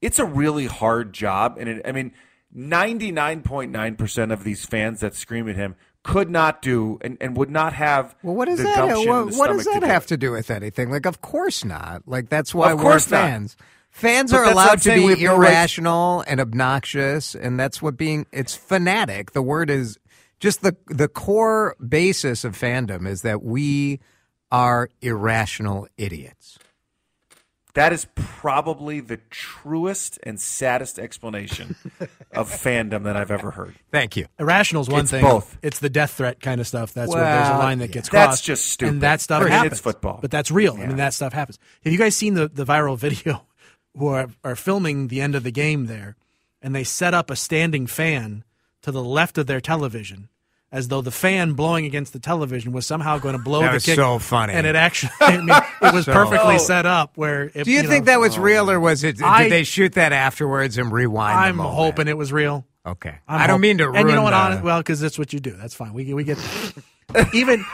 it's 0.00 0.18
a 0.18 0.24
really 0.24 0.64
hard 0.66 1.12
job. 1.12 1.56
And 1.60 1.68
it, 1.68 1.82
I 1.86 1.92
mean, 1.92 2.12
99.9% 2.56 4.32
of 4.32 4.44
these 4.44 4.64
fans 4.64 5.00
that 5.00 5.14
scream 5.14 5.48
at 5.48 5.56
him 5.56 5.76
could 6.02 6.30
not 6.30 6.62
do 6.62 6.98
and, 7.02 7.18
and 7.20 7.36
would 7.36 7.50
not 7.50 7.72
have 7.74 8.14
Well, 8.22 8.34
what 8.34 8.46
does 8.46 8.62
that? 8.62 8.96
What, 9.06 9.34
what 9.34 9.48
does 9.48 9.64
that 9.66 9.80
to 9.80 9.86
have 9.86 10.06
do 10.06 10.14
to 10.14 10.16
do 10.16 10.32
with 10.32 10.50
anything? 10.50 10.90
Like, 10.90 11.06
of 11.06 11.20
course 11.20 11.64
not. 11.64 12.02
Like 12.06 12.28
that's 12.28 12.54
why 12.54 12.74
we're 12.74 12.82
course 12.82 13.10
not. 13.10 13.18
fans. 13.20 13.56
Fans 13.90 14.30
But 14.30 14.38
are 14.38 14.44
that's 14.44 14.54
what 14.54 14.60
I'm 14.62 14.66
allowed 14.68 14.82
to 14.82 14.94
be 14.94 15.08
have 15.08 15.20
no 15.20 15.36
right- 15.36 15.48
irrational 15.50 16.24
and 16.26 16.40
obnoxious, 16.40 17.34
and 17.34 17.58
that's 17.58 17.82
what 17.82 17.96
being. 17.96 18.26
It's 18.32 18.54
fanatic. 18.54 19.32
The 19.32 19.42
word 19.42 19.68
is 19.68 19.98
just 20.38 20.62
the 20.62 20.76
the 20.86 21.08
core 21.08 21.76
basis 21.86 22.44
of 22.44 22.56
fandom 22.56 23.06
is 23.06 23.22
that 23.22 23.42
we 23.42 24.00
are 24.52 24.88
irrational 25.02 25.86
idiots. 25.98 26.58
That 27.74 27.92
is 27.92 28.06
probably 28.14 29.00
the 29.00 29.18
truest 29.30 30.18
and 30.22 30.40
saddest 30.40 30.98
explanation 30.98 31.76
of 32.32 32.50
fandom 32.50 33.04
that 33.04 33.16
I've 33.16 33.30
ever 33.30 33.52
heard. 33.52 33.76
Thank 33.90 34.16
you. 34.16 34.26
Irrational 34.38 34.82
is 34.82 34.88
one 34.88 35.02
It's 35.02 35.10
thing. 35.10 35.22
both. 35.22 35.56
It's 35.62 35.78
the 35.78 35.90
death 35.90 36.12
threat 36.12 36.40
kind 36.40 36.60
of 36.60 36.66
stuff. 36.66 36.92
That's 36.92 37.12
where 37.12 37.22
there's 37.22 37.48
a 37.48 37.58
line 37.58 37.78
that 37.78 37.88
yeah. 37.88 37.94
gets 37.94 38.08
That's 38.08 38.40
just 38.40 38.66
stupid. 38.66 38.92
And 38.94 39.00
that 39.02 39.20
stuff 39.20 39.42
I 39.42 39.44
mean, 39.44 39.52
happens. 39.52 39.72
it's 39.72 39.80
football. 39.80 40.18
But 40.20 40.30
that's 40.30 40.50
real. 40.50 40.74
I 40.74 40.86
mean, 40.86 40.96
that 40.96 41.14
stuff 41.14 41.32
happens. 41.32 41.58
Have 41.84 41.92
you 41.92 41.98
guys 41.98 42.16
seen 42.16 42.34
the, 42.34 42.48
the 42.48 42.64
viral 42.64 42.98
video 42.98 43.46
who 43.96 44.08
are, 44.08 44.28
are 44.44 44.56
filming 44.56 45.08
the 45.08 45.20
end 45.20 45.34
of 45.34 45.42
the 45.42 45.50
game 45.50 45.86
there, 45.86 46.16
and 46.62 46.74
they 46.74 46.84
set 46.84 47.14
up 47.14 47.30
a 47.30 47.36
standing 47.36 47.86
fan 47.86 48.44
to 48.82 48.90
the 48.90 49.02
left 49.02 49.38
of 49.38 49.46
their 49.46 49.60
television, 49.60 50.28
as 50.72 50.88
though 50.88 51.00
the 51.00 51.10
fan 51.10 51.54
blowing 51.54 51.84
against 51.84 52.12
the 52.12 52.18
television 52.20 52.70
was 52.72 52.86
somehow 52.86 53.18
going 53.18 53.36
to 53.36 53.42
blow 53.42 53.60
That 53.60 53.68
the 53.70 53.74
was 53.74 53.84
kick. 53.84 53.96
so 53.96 54.18
funny. 54.20 54.52
And 54.54 54.66
it 54.66 54.76
actually, 54.76 55.10
I 55.20 55.36
mean, 55.38 55.48
it 55.48 55.92
was 55.94 56.04
So- 56.06 56.12
perfectly 56.12 56.54
Oh. 56.54 56.58
set 56.58 56.86
up. 56.86 57.16
Where 57.16 57.50
if, 57.54 57.64
Do 57.64 57.70
you, 57.72 57.82
think 57.82 58.04
know, 58.06 58.12
that 58.12 58.20
was 58.20 58.38
real, 58.38 58.70
or 58.70 58.78
was 58.78 59.02
it? 59.04 59.20
I- 59.22 59.44
did 59.44 59.52
they 59.52 59.64
shoot 59.64 59.92
that 59.94 60.12
afterwards 60.12 60.78
and 60.78 60.92
rewind? 60.92 61.38
I'm 61.38 61.56
moment? 61.56 61.74
hoping 61.74 62.08
it 62.08 62.16
was 62.16 62.32
real. 62.32 62.64
Okay. 62.86 63.14
I'm 63.28 63.40
I 63.42 63.46
don't 63.46 63.54
hop- 63.54 63.60
mean 63.60 63.78
to 63.78 63.86
ruin 63.88 63.96
And 64.00 64.08
you 64.08 64.14
know 64.14 64.22
what? 64.22 64.30
the- 64.58 64.62
well, 64.64 64.78
because 64.78 65.00
that's 65.00 65.18
what 65.18 65.32
you 65.32 65.40
do. 65.40 65.52
That's 65.52 65.74
fine. 65.74 65.92
We 65.92 66.14
we 66.14 66.24
get 66.24 66.38
even 67.34 67.64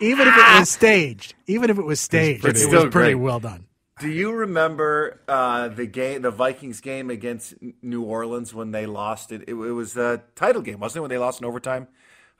even 0.00 0.26
if 0.28 0.34
it 0.36 0.58
was 0.58 0.70
staged, 0.80 1.34
even 1.46 1.70
if 1.70 1.78
it 1.78 1.84
was 1.84 2.00
staged, 2.00 2.42
pretty- 2.42 2.60
it 2.60 2.64
Still 2.64 2.84
was 2.86 2.92
pretty 2.92 3.14
well 3.14 3.40
done. 3.40 3.66
Do 4.00 4.08
you 4.08 4.32
remember 4.32 5.20
uh, 5.26 5.68
the 5.68 5.84
game, 5.86 6.22
the 6.22 6.30
Vikings 6.30 6.80
game 6.80 7.10
against 7.10 7.54
New 7.82 8.02
Orleans 8.02 8.54
when 8.54 8.70
they 8.70 8.86
lost 8.86 9.32
it? 9.32 9.42
It, 9.42 9.54
it 9.54 9.54
was 9.54 9.96
a 9.96 10.22
title 10.36 10.62
game, 10.62 10.78
wasn't 10.78 10.98
it? 10.98 11.00
When 11.02 11.10
they 11.10 11.18
lost 11.18 11.40
in 11.40 11.46
overtime 11.46 11.88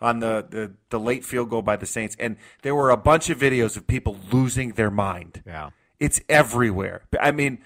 on 0.01 0.21
the, 0.21 0.47
the, 0.49 0.73
the 0.91 1.01
late 1.01 1.25
field 1.25 1.51
goal 1.51 1.63
by 1.63 1.77
the 1.77 1.87
Saints, 1.87 2.17
and 2.19 2.37
there 2.63 2.75
were 2.75 2.91
a 2.91 2.97
bunch 2.97 3.31
of 3.31 3.39
videos 3.39 3.77
of 3.77 3.87
people 3.87 4.19
losing 4.33 4.73
their 4.73 4.91
mind. 4.91 5.43
Yeah. 5.47 5.71
It's 5.99 6.21
everywhere. 6.29 7.03
I 7.21 7.33
mean, 7.33 7.59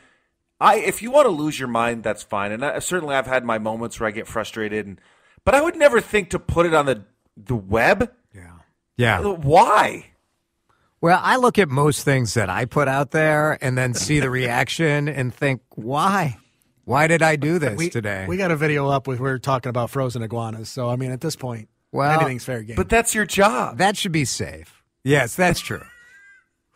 I 0.61 0.77
if 0.79 1.03
you 1.03 1.11
want 1.11 1.27
to 1.27 1.31
lose 1.31 1.59
your 1.59 1.69
mind, 1.69 2.03
that's 2.03 2.23
fine. 2.23 2.53
And 2.53 2.65
I, 2.65 2.79
certainly, 2.79 3.15
I've 3.15 3.27
had 3.27 3.45
my 3.45 3.59
moments 3.59 4.01
where 4.01 4.09
I 4.09 4.13
get 4.13 4.27
frustrated, 4.27 4.87
and 4.87 5.01
but 5.45 5.55
I 5.55 5.61
would 5.61 5.77
never 5.77 6.01
think 6.01 6.31
to 6.31 6.39
put 6.39 6.65
it 6.65 6.73
on 6.73 6.87
the 6.87 7.05
the 7.37 7.57
web. 7.57 8.11
Yeah. 8.35 8.59
Yeah. 8.97 9.21
Uh, 9.21 9.35
why? 9.35 10.07
Well, 11.03 11.21
I 11.21 11.37
look 11.37 11.59
at 11.59 11.69
most 11.69 12.05
things 12.05 12.35
that 12.35 12.49
I 12.49 12.65
put 12.65 12.87
out 12.87 13.11
there 13.11 13.59
and 13.61 13.77
then 13.77 13.93
see 13.93 14.21
the 14.21 14.31
reaction 14.31 15.09
and 15.09 15.35
think, 15.35 15.61
why? 15.71 16.39
Why 16.85 17.09
did 17.09 17.23
I 17.23 17.35
do 17.35 17.57
uh, 17.57 17.59
this 17.59 17.77
We, 17.77 17.91
today? 17.91 18.25
we 18.29 18.37
got 18.37 18.53
a 18.53 18.57
video 18.57 18.89
up 18.89 19.09
with 19.09 19.19
we're 19.19 19.39
talking 19.39 19.71
about 19.71 19.91
frozen 19.91 20.23
iguanas. 20.23 20.69
So 20.69 20.89
I 20.89 20.97
mean, 20.97 21.11
at 21.11 21.21
this 21.21 21.35
point, 21.35 21.69
Well, 21.93 22.19
anything's 22.21 22.45
fair 22.45 22.63
game. 22.63 22.77
But 22.77 22.89
that's 22.89 23.15
your 23.15 23.27
job. 23.27 23.79
that 23.79 23.97
should 23.97 24.13
be 24.13 24.25
safe. 24.25 24.83
Yes, 25.05 25.37
that's 25.37 25.61
true. 25.61 25.83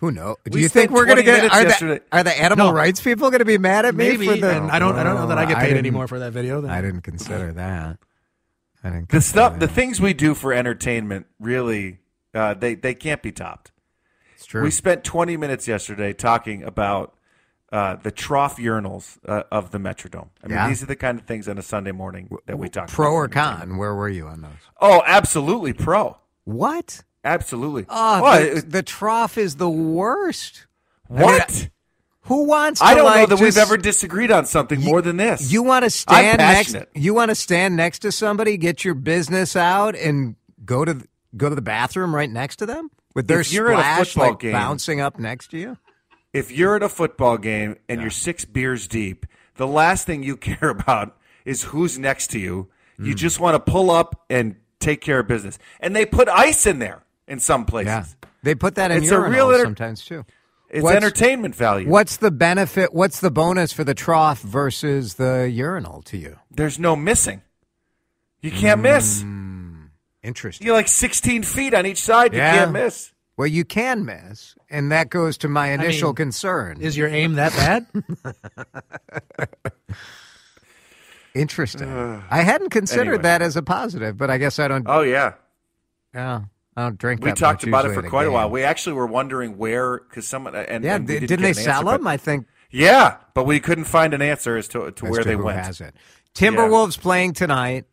Who 0.01 0.11
knows? 0.13 0.37
Do 0.45 0.51
We 0.57 0.63
you 0.63 0.69
think 0.69 0.91
spent 0.91 0.93
we're 0.93 1.07
going 1.07 1.17
to 1.17 1.23
20 1.23 1.25
get 1.25 1.37
minutes 1.39 1.55
are 1.55 1.63
yesterday- 1.63 2.01
the, 2.11 2.17
are 2.19 2.23
the 2.23 2.39
animal 2.43 2.67
No. 2.67 2.73
rights 2.73 3.01
people 3.01 3.31
going 3.31 3.39
to 3.39 3.47
be 3.47 3.57
mad 3.57 3.87
at 3.87 3.95
me 3.95 4.09
maybe, 4.11 4.27
for 4.27 4.37
the 4.37 4.51
and 4.59 4.71
I 4.71 4.79
don't 4.79 4.95
I 4.97 5.03
don't 5.03 5.15
know 5.15 5.27
that 5.29 5.39
I 5.39 5.47
get 5.47 5.57
Oh, 5.57 5.61
paid 5.61 5.67
didn't- 5.69 5.79
anymore 5.79 6.07
for 6.07 6.19
that 6.19 6.33
video. 6.33 6.61
Then. 6.61 6.71
I 6.71 6.83
didn't 6.83 7.01
consider 7.01 7.53
that. 7.55 7.99
I 8.85 8.91
didn't 8.91 9.09
the 9.09 9.23
stuff, 9.23 9.59
the 9.59 9.67
things 9.67 10.01
we 10.01 10.13
do 10.13 10.35
for 10.35 10.53
entertainment, 10.53 11.27
really, 11.41 11.99
uh, 12.35 12.53
they 12.55 12.75
they 12.75 12.93
can't 12.95 13.23
be 13.23 13.33
topped. 13.33 13.73
It's 14.35 14.45
true. 14.45 14.63
We 14.63 14.71
spent 14.71 15.03
20 15.03 15.39
minutes 15.39 15.67
yesterday 15.67 16.13
talking 16.13 16.63
about 16.63 17.15
uh, 17.73 17.97
the 17.97 18.11
trough 18.11 18.59
urinals 18.59 19.19
uh, 19.27 19.43
of 19.51 19.71
the 19.73 19.79
Metrodome. 19.79 20.29
I 20.43 20.47
mean, 20.49 20.57
Yeah. 20.57 20.69
these 20.69 20.83
are 20.83 20.87
the 20.87 20.97
kind 20.97 21.19
of 21.19 21.27
things 21.27 21.49
on 21.49 21.59
a 21.59 21.63
Sunday 21.63 21.93
morning 21.93 22.29
that 22.47 22.59
we 22.59 22.69
talk 22.69 22.89
Pro 22.89 23.13
or 23.13 23.29
con? 23.29 23.77
Where 23.77 23.95
were 23.95 24.09
you 24.09 24.27
on 24.29 24.41
those? 24.43 24.51
Oh, 24.81 25.03
absolutely 25.07 25.73
pro. 25.73 26.17
What? 26.45 27.03
Absolutely. 27.25 27.87
Oh, 27.89 28.23
Well, 28.23 28.41
the, 28.41 28.57
it- 28.59 28.71
the 28.71 28.83
trough 28.83 29.37
is 29.37 29.57
the 29.57 29.69
worst. 29.71 30.67
what? 31.09 31.69
Who 32.23 32.45
wants? 32.45 32.81
To 32.81 32.87
I, 32.87 32.95
don't 32.95 33.05
know 33.05 33.11
like 33.11 33.29
that 33.29 33.39
we've 33.41 33.57
ever 33.57 33.77
disagreed 33.77 34.33
on 34.33 34.47
something 34.47 34.81
more 34.81 35.01
than 35.01 35.17
this. 35.17 35.53
You 35.53 35.63
want 35.63 35.85
to 35.85 35.91
stand 35.91 36.39
next? 36.39 36.77
You 36.95 37.15
want 37.15 37.31
to 37.31 37.37
stand 37.37 37.77
next 37.77 38.01
to 38.01 38.11
somebody, 38.11 38.57
get 38.57 38.85
your 38.85 38.95
business 38.95 39.55
out, 39.55 39.95
and 39.95 40.35
go 40.65 40.85
to 40.85 40.95
the, 40.95 41.07
go 41.37 41.49
to 41.49 41.55
the 41.55 41.63
bathroom 41.63 42.13
right 42.15 42.29
next 42.31 42.57
to 42.57 42.67
them 42.67 42.91
with 43.15 43.29
their 43.29 43.41
If 43.41 43.53
you're 43.53 43.73
at 43.73 43.79
a 43.79 43.83
splash 43.83 44.09
football 44.15 44.31
like 44.31 44.39
game- 44.41 44.53
bouncing 44.53 45.01
up 45.01 45.19
next 45.21 45.53
to 45.53 45.59
you. 45.59 45.77
If 46.37 46.51
you're 46.51 46.77
at 46.77 46.83
a 46.83 46.89
football 46.89 47.39
game 47.39 47.77
and 47.89 48.01
you're 48.01 48.11
six 48.11 48.45
beers 48.45 48.87
deep, 48.87 49.27
the 49.57 49.67
last 49.67 50.07
thing 50.07 50.23
you 50.23 50.37
care 50.51 50.69
about 50.69 51.17
is 51.45 51.65
who's 51.65 51.99
next 51.99 52.29
to 52.33 52.39
you. 52.39 52.69
You 52.99 53.15
Mm. 53.15 53.17
just 53.19 53.41
want 53.41 53.55
to 53.55 53.71
pull 53.73 53.91
up 53.91 54.25
and 54.31 54.57
take 54.81 55.01
care 55.01 55.19
of 55.21 55.27
business. 55.29 55.59
And 55.81 55.95
they 55.95 56.07
put 56.07 56.29
ice 56.29 56.67
in 56.67 56.79
there 56.79 57.03
in 57.29 57.41
some 57.41 57.65
places. 57.67 57.87
Yeah, 58.23 58.29
they 58.43 58.55
put 58.55 58.75
that 58.77 58.91
in 58.91 59.03
It's 59.03 59.11
a 59.13 59.21
real 59.21 59.51
enter- 59.51 59.65
sometimes 59.65 60.05
too. 60.05 60.25
It's 60.69 60.83
What's- 60.83 60.97
entertainment 60.97 61.55
value. 61.55 61.89
What's 61.89 62.17
the 62.17 62.31
benefit? 62.31 62.93
What's 62.93 63.21
the 63.21 63.31
bonus 63.31 63.73
for 63.73 63.85
the 63.85 63.95
trough 63.95 64.41
versus 64.41 65.15
the 65.15 65.49
urinal 65.53 66.03
to 66.03 66.17
you? 66.17 66.39
There's 66.51 66.79
no 66.79 66.97
missing. 66.97 67.43
You 68.41 68.51
can't 68.51 68.81
miss. 68.81 69.23
Interesting. 70.23 70.67
You're 70.67 70.75
like 70.77 70.89
16 70.89 71.43
feet 71.45 71.73
on 71.75 71.87
each 71.87 72.03
side. 72.03 72.33
You 72.33 72.39
Yeah. 72.41 72.57
can't 72.57 72.73
miss. 72.73 73.13
Well, 73.37 73.47
you 73.47 73.65
can 73.67 74.05
miss, 74.07 74.55
and 74.71 74.91
that 74.93 75.11
goes 75.11 75.37
to 75.39 75.49
my 75.49 75.69
initial 75.69 76.11
mean, 76.11 76.17
concern. 76.17 76.81
Is 76.81 76.97
your 76.97 77.09
aim 77.09 77.35
that 77.35 77.53
bad? 77.53 77.87
Interesting. 81.35 81.89
I 82.31 82.41
hadn't 82.43 82.71
considered 82.71 83.09
Anyway. 83.09 83.23
that 83.23 83.43
as 83.43 83.57
a 83.57 83.63
positive, 83.63 84.17
but 84.17 84.31
I 84.31 84.39
guess 84.39 84.59
I 84.59 84.69
don't. 84.69 84.87
Oh 84.89 85.03
yeah, 85.03 85.35
yeah, 86.15 86.43
I 86.77 86.83
don't 86.85 86.99
drink. 86.99 87.23
we 87.23 87.33
talked 87.33 87.65
about 87.65 87.85
it 87.85 87.93
for 87.93 88.03
quite 88.03 88.27
a 88.27 88.31
while. 88.31 88.49
We 88.49 88.63
actually 88.63 88.95
were 88.95 89.07
wondering 89.07 89.59
where 89.59 89.99
because 89.99 90.27
someone 90.27 90.55
and 90.55 90.83
yeah, 90.83 90.97
and 90.97 91.07
didn't 91.07 91.29
didn't 91.29 91.43
they 91.43 91.51
an 91.51 91.59
answer, 91.59 91.63
sell 91.63 91.85
but- 91.85 91.99
them? 91.99 92.07
I 92.07 92.17
think 92.17 92.47
Yeah, 92.71 93.17
but 93.35 93.45
we 93.45 93.61
couldn't 93.61 93.85
find 93.85 94.15
an 94.15 94.23
answer 94.23 94.57
as 94.57 94.67
to 94.69 94.91
to 94.91 95.07
as 95.07 95.11
where 95.11 95.23
to 95.23 95.29
they 95.29 95.37
went. 95.37 95.59
Has 95.59 95.81
it? 95.83 95.95
Timberwolves 96.35 96.99
playing 96.99 97.35
tonight. 97.35 97.85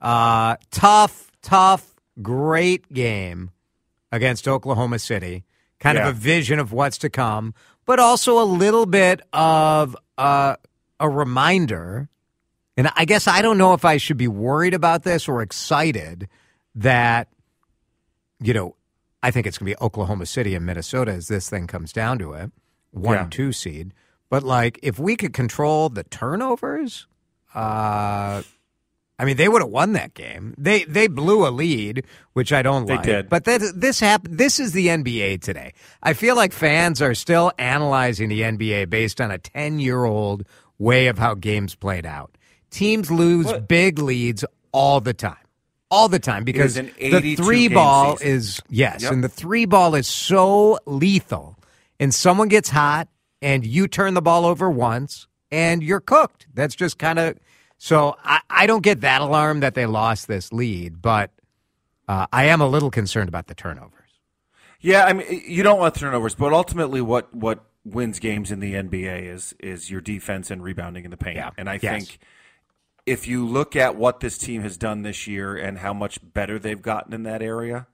Uh, 0.00 0.56
tough, 0.72 1.30
tough, 1.42 1.94
great 2.20 2.92
game 2.92 3.50
against 4.12 4.46
Oklahoma 4.46 4.98
City. 5.00 5.44
Kind 5.80 5.96
Yeah. 5.98 6.08
of 6.08 6.16
a 6.16 6.18
vision 6.18 6.60
of 6.60 6.72
what's 6.72 6.98
to 6.98 7.10
come, 7.10 7.54
but 7.86 7.98
also 7.98 8.40
a 8.40 8.44
little 8.44 8.86
bit 8.86 9.20
of 9.32 9.96
uh, 10.16 10.54
a 11.00 11.08
reminder. 11.10 12.08
And 12.76 12.88
I 12.94 13.04
guess 13.04 13.26
I 13.26 13.42
don't 13.42 13.58
know 13.58 13.74
if 13.74 13.84
I 13.84 13.96
should 13.96 14.16
be 14.18 14.28
worried 14.28 14.74
about 14.74 15.02
this 15.02 15.26
or 15.28 15.42
excited 15.42 16.28
that, 16.76 17.28
you 18.40 18.54
know, 18.54 18.76
I 19.22 19.30
think 19.32 19.46
it's 19.46 19.58
going 19.58 19.72
to 19.72 19.76
be 19.78 19.84
Oklahoma 19.84 20.26
City 20.26 20.54
and 20.54 20.64
Minnesota 20.64 21.12
as 21.12 21.26
this 21.28 21.48
thing 21.50 21.66
comes 21.66 21.92
down 21.92 22.18
to 22.20 22.32
it, 22.34 22.50
one 22.92 23.14
Yeah. 23.16 23.26
two 23.30 23.52
seed. 23.52 23.92
But 24.30 24.42
like, 24.44 24.78
if 24.82 24.98
we 24.98 25.16
could 25.16 25.32
control 25.32 25.88
the 25.88 26.04
turnovers, 26.04 27.06
uh, 27.54 28.42
I 29.22 29.24
mean, 29.24 29.36
they 29.36 29.48
would 29.48 29.62
have 29.62 29.70
won 29.70 29.92
that 29.92 30.14
game. 30.14 30.52
They 30.58 30.82
they 30.82 31.06
blew 31.06 31.46
a 31.46 31.50
lead, 31.50 32.04
which 32.32 32.52
I 32.52 32.60
don't 32.62 32.86
They 32.86 32.96
like. 32.96 33.04
did. 33.04 33.28
But 33.28 33.44
that, 33.44 33.60
this 33.76 34.00
happened. 34.00 34.36
This 34.36 34.58
is 34.58 34.72
the 34.72 34.88
NBA 34.88 35.40
today. 35.42 35.74
I 36.02 36.12
feel 36.12 36.34
like 36.34 36.52
fans 36.52 37.00
are 37.00 37.14
still 37.14 37.52
analyzing 37.56 38.28
the 38.28 38.40
NBA 38.40 38.90
based 38.90 39.20
on 39.20 39.30
a 39.30 39.38
ten 39.38 39.78
year 39.78 40.04
old 40.04 40.44
way 40.78 41.06
of 41.06 41.18
how 41.18 41.34
games 41.34 41.76
played 41.76 42.04
out. 42.04 42.36
Teams 42.72 43.10
lose 43.12 43.46
What? 43.46 43.68
big 43.68 44.00
leads 44.00 44.44
all 44.72 45.00
the 45.00 45.14
time, 45.14 45.36
all 45.88 46.08
the 46.08 46.18
time 46.18 46.42
because 46.42 46.76
an 46.76 46.90
the 46.98 47.36
three 47.36 47.68
ball 47.68 48.16
season. 48.16 48.34
is 48.34 48.60
yes, 48.70 49.02
Yep. 49.02 49.12
and 49.12 49.22
the 49.22 49.28
three 49.28 49.66
ball 49.66 49.94
is 49.94 50.08
so 50.08 50.78
lethal. 50.84 51.56
And 52.00 52.12
someone 52.12 52.48
gets 52.48 52.70
hot, 52.70 53.06
and 53.40 53.64
you 53.64 53.86
turn 53.86 54.14
the 54.14 54.22
ball 54.22 54.44
over 54.46 54.68
once, 54.68 55.28
and 55.52 55.80
you're 55.80 56.00
cooked. 56.00 56.48
That's 56.54 56.74
just 56.74 56.98
kind 56.98 57.20
of 57.20 57.36
so. 57.82 58.16
I, 58.24 58.40
I 58.62 58.66
don't 58.66 58.82
get 58.82 59.00
that 59.00 59.20
alarm 59.20 59.60
that 59.60 59.74
they 59.74 59.86
lost 59.86 60.28
this 60.28 60.52
lead, 60.52 61.02
but 61.02 61.30
uh, 62.06 62.26
I 62.32 62.44
am 62.44 62.60
a 62.60 62.68
little 62.68 62.90
concerned 62.90 63.28
about 63.28 63.46
the 63.48 63.54
turnovers. 63.54 63.98
Yeah, 64.80 65.04
I 65.04 65.12
mean, 65.12 65.42
you 65.46 65.62
don't 65.62 65.78
want 65.78 65.94
turnovers, 65.94 66.34
but 66.34 66.52
ultimately, 66.52 67.00
what 67.00 67.34
what 67.34 67.64
wins 67.84 68.18
games 68.20 68.50
in 68.52 68.60
the 68.60 68.74
NBA 68.74 69.24
is 69.32 69.54
is 69.58 69.90
your 69.90 70.00
defense 70.00 70.50
and 70.50 70.62
rebounding 70.62 71.04
in 71.04 71.10
the 71.10 71.16
paint. 71.16 71.36
Yeah. 71.36 71.50
And 71.58 71.68
I 71.68 71.74
Yes. 71.74 71.80
think 71.82 72.18
if 73.06 73.26
you 73.26 73.46
look 73.46 73.74
at 73.74 73.96
what 73.96 74.20
this 74.20 74.38
team 74.38 74.62
has 74.62 74.76
done 74.76 75.02
this 75.02 75.26
year 75.26 75.56
and 75.56 75.78
how 75.78 75.92
much 75.92 76.18
better 76.34 76.58
they've 76.58 76.80
gotten 76.82 77.12
in 77.12 77.24
that 77.24 77.42
area, 77.42 77.86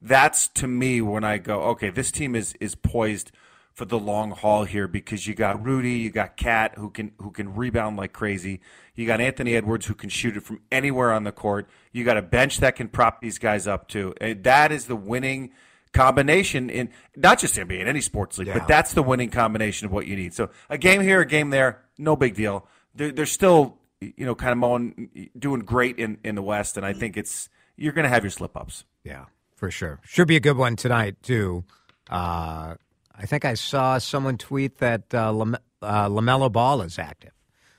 that's 0.00 0.48
to 0.48 0.68
me 0.68 1.00
when 1.00 1.24
I 1.24 1.38
go, 1.38 1.62
okay, 1.62 1.90
this 1.90 2.12
team 2.12 2.34
is 2.36 2.54
is 2.60 2.74
poised 2.74 3.32
for 3.74 3.84
the 3.84 3.98
long 3.98 4.30
haul 4.32 4.64
here 4.64 4.86
because 4.86 5.26
you 5.26 5.34
got 5.34 5.64
Rudy, 5.64 5.92
you 5.94 6.10
got 6.10 6.36
KAT 6.36 6.76
who 6.76 6.90
can 6.90 7.12
who 7.18 7.30
can 7.30 7.54
rebound 7.54 7.96
like 7.96 8.12
crazy. 8.12 8.60
You 8.94 9.06
got 9.06 9.20
Anthony 9.20 9.54
Edwards 9.54 9.86
who 9.86 9.94
can 9.94 10.10
shoot 10.10 10.36
it 10.36 10.42
from 10.42 10.60
anywhere 10.70 11.12
on 11.12 11.24
the 11.24 11.32
court. 11.32 11.68
You 11.92 12.04
got 12.04 12.16
a 12.18 12.22
bench 12.22 12.58
that 12.58 12.76
can 12.76 12.88
prop 12.88 13.20
these 13.20 13.38
guys 13.38 13.66
up 13.66 13.88
too. 13.88 14.14
And 14.20 14.44
that 14.44 14.72
is 14.72 14.86
the 14.86 14.96
winning 14.96 15.50
combination 15.92 16.70
in 16.70 16.90
not 17.16 17.38
just 17.38 17.56
NBA 17.56 17.80
in 17.80 17.88
any 17.88 18.00
sports 18.00 18.38
league, 18.38 18.48
Yeah. 18.48 18.58
but 18.58 18.68
that's 18.68 18.92
the 18.94 19.02
winning 19.02 19.30
combination 19.30 19.86
of 19.86 19.92
what 19.92 20.06
you 20.06 20.16
need. 20.16 20.34
So 20.34 20.50
a 20.70 20.78
game 20.78 21.00
here, 21.00 21.20
a 21.20 21.26
game 21.26 21.50
there, 21.50 21.82
no 21.98 22.16
big 22.16 22.34
deal. 22.34 22.66
They're, 22.94 23.12
they're 23.12 23.26
still 23.26 23.78
you 24.00 24.26
know 24.26 24.34
kind 24.34 24.52
of 24.52 24.58
mowing, 24.58 25.30
doing 25.38 25.60
great 25.60 25.98
in 25.98 26.18
in 26.24 26.34
the 26.34 26.42
West, 26.42 26.76
and 26.76 26.84
I 26.84 26.92
think 26.92 27.16
it's 27.16 27.48
you're 27.76 27.92
going 27.92 28.04
to 28.04 28.08
have 28.10 28.22
your 28.24 28.30
slip 28.30 28.56
ups. 28.56 28.84
Yeah, 29.04 29.26
for 29.56 29.70
sure. 29.70 30.00
Should 30.04 30.28
be 30.28 30.36
a 30.36 30.40
good 30.40 30.56
one 30.58 30.76
tonight 30.76 31.22
too. 31.22 31.64
Uh, 32.10 32.74
I 33.22 33.26
think 33.26 33.44
I 33.44 33.54
saw 33.54 33.98
someone 33.98 34.36
tweet 34.36 34.78
that 34.78 35.04
uh, 35.14 35.32
Lam- 35.32 35.56
uh, 35.80 36.08
LaMelo 36.08 36.50
Ball 36.50 36.82
is 36.82 36.98
active, 36.98 37.30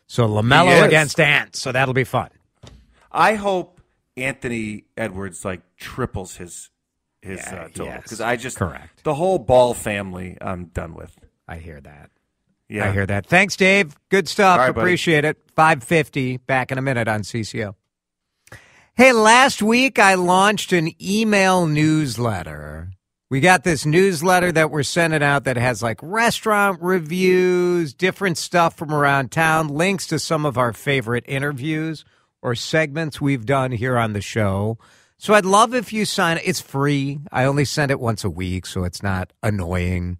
so 0.08 0.26
LaMelo 0.28 0.86
against 0.86 1.20
Ant. 1.20 1.56
So 1.56 1.72
that'll 1.74 1.94
be 1.94 2.06
fun. 2.06 2.30
I 3.12 3.36
hope 3.36 3.82
Anthony 4.16 4.86
Edwards 4.96 5.44
like 5.44 5.62
triples 5.78 6.38
his 6.38 6.70
his 7.22 7.40
Yeah, 7.40 7.54
uh, 7.56 7.64
total 7.68 7.86
yes. 7.88 8.04
because 8.04 8.22
I 8.22 8.36
just 8.38 8.58
Correct. 8.58 9.04
the 9.04 9.14
whole 9.16 9.38
Ball 9.38 9.74
family 9.74 10.38
I'm 10.42 10.66
done 10.66 10.94
with. 10.94 11.16
I 11.48 11.58
hear 11.58 11.82
that. 11.82 12.10
Yeah, 12.70 12.88
I 12.88 12.92
hear 12.92 13.06
that. 13.06 13.26
Thanks, 13.26 13.56
Dave. 13.58 13.96
Good 14.10 14.28
stuff. 14.30 14.58
Right, 14.58 14.72
buddy. 14.74 14.82
Appreciate 14.82 15.26
it. 15.26 15.38
550 15.56 16.38
back 16.38 16.72
in 16.72 16.78
a 16.78 16.82
minute 16.82 17.08
on 17.08 17.22
CCO. 17.22 17.76
Hey, 18.96 19.12
last 19.12 19.62
week 19.62 20.00
I 20.00 20.14
launched 20.16 20.72
an 20.72 20.92
email 21.02 21.66
newsletter. 21.68 22.90
We 23.34 23.42
got 23.42 23.64
this 23.64 23.84
newsletter 23.84 24.52
that 24.52 24.70
we're 24.70 24.84
sending 24.84 25.24
out 25.24 25.46
that 25.46 25.58
has 25.58 25.82
like 25.82 25.98
restaurant 26.04 26.84
reviews, 26.84 27.92
different 27.92 28.38
stuff 28.38 28.78
from 28.78 28.94
around 28.94 29.32
town, 29.32 29.70
links 29.70 30.06
to 30.10 30.20
some 30.20 30.46
of 30.46 30.56
our 30.56 30.72
favorite 30.72 31.26
interviews 31.28 32.06
or 32.44 32.54
segments 32.54 33.20
we've 33.20 33.48
done 33.48 33.72
here 33.72 33.98
on 33.98 34.14
the 34.14 34.22
show. 34.22 34.78
So 35.18 35.34
I'd 35.34 35.46
love 35.46 35.74
if 35.74 35.92
you 35.92 36.06
sign. 36.06 36.42
It's 36.44 36.62
free. 36.62 37.22
I 37.32 37.46
only 37.46 37.66
send 37.66 37.90
it 37.90 38.00
once 38.00 38.24
a 38.24 38.30
week, 38.30 38.68
so 38.68 38.84
it's 38.84 39.02
not 39.02 39.34
annoying. 39.42 40.20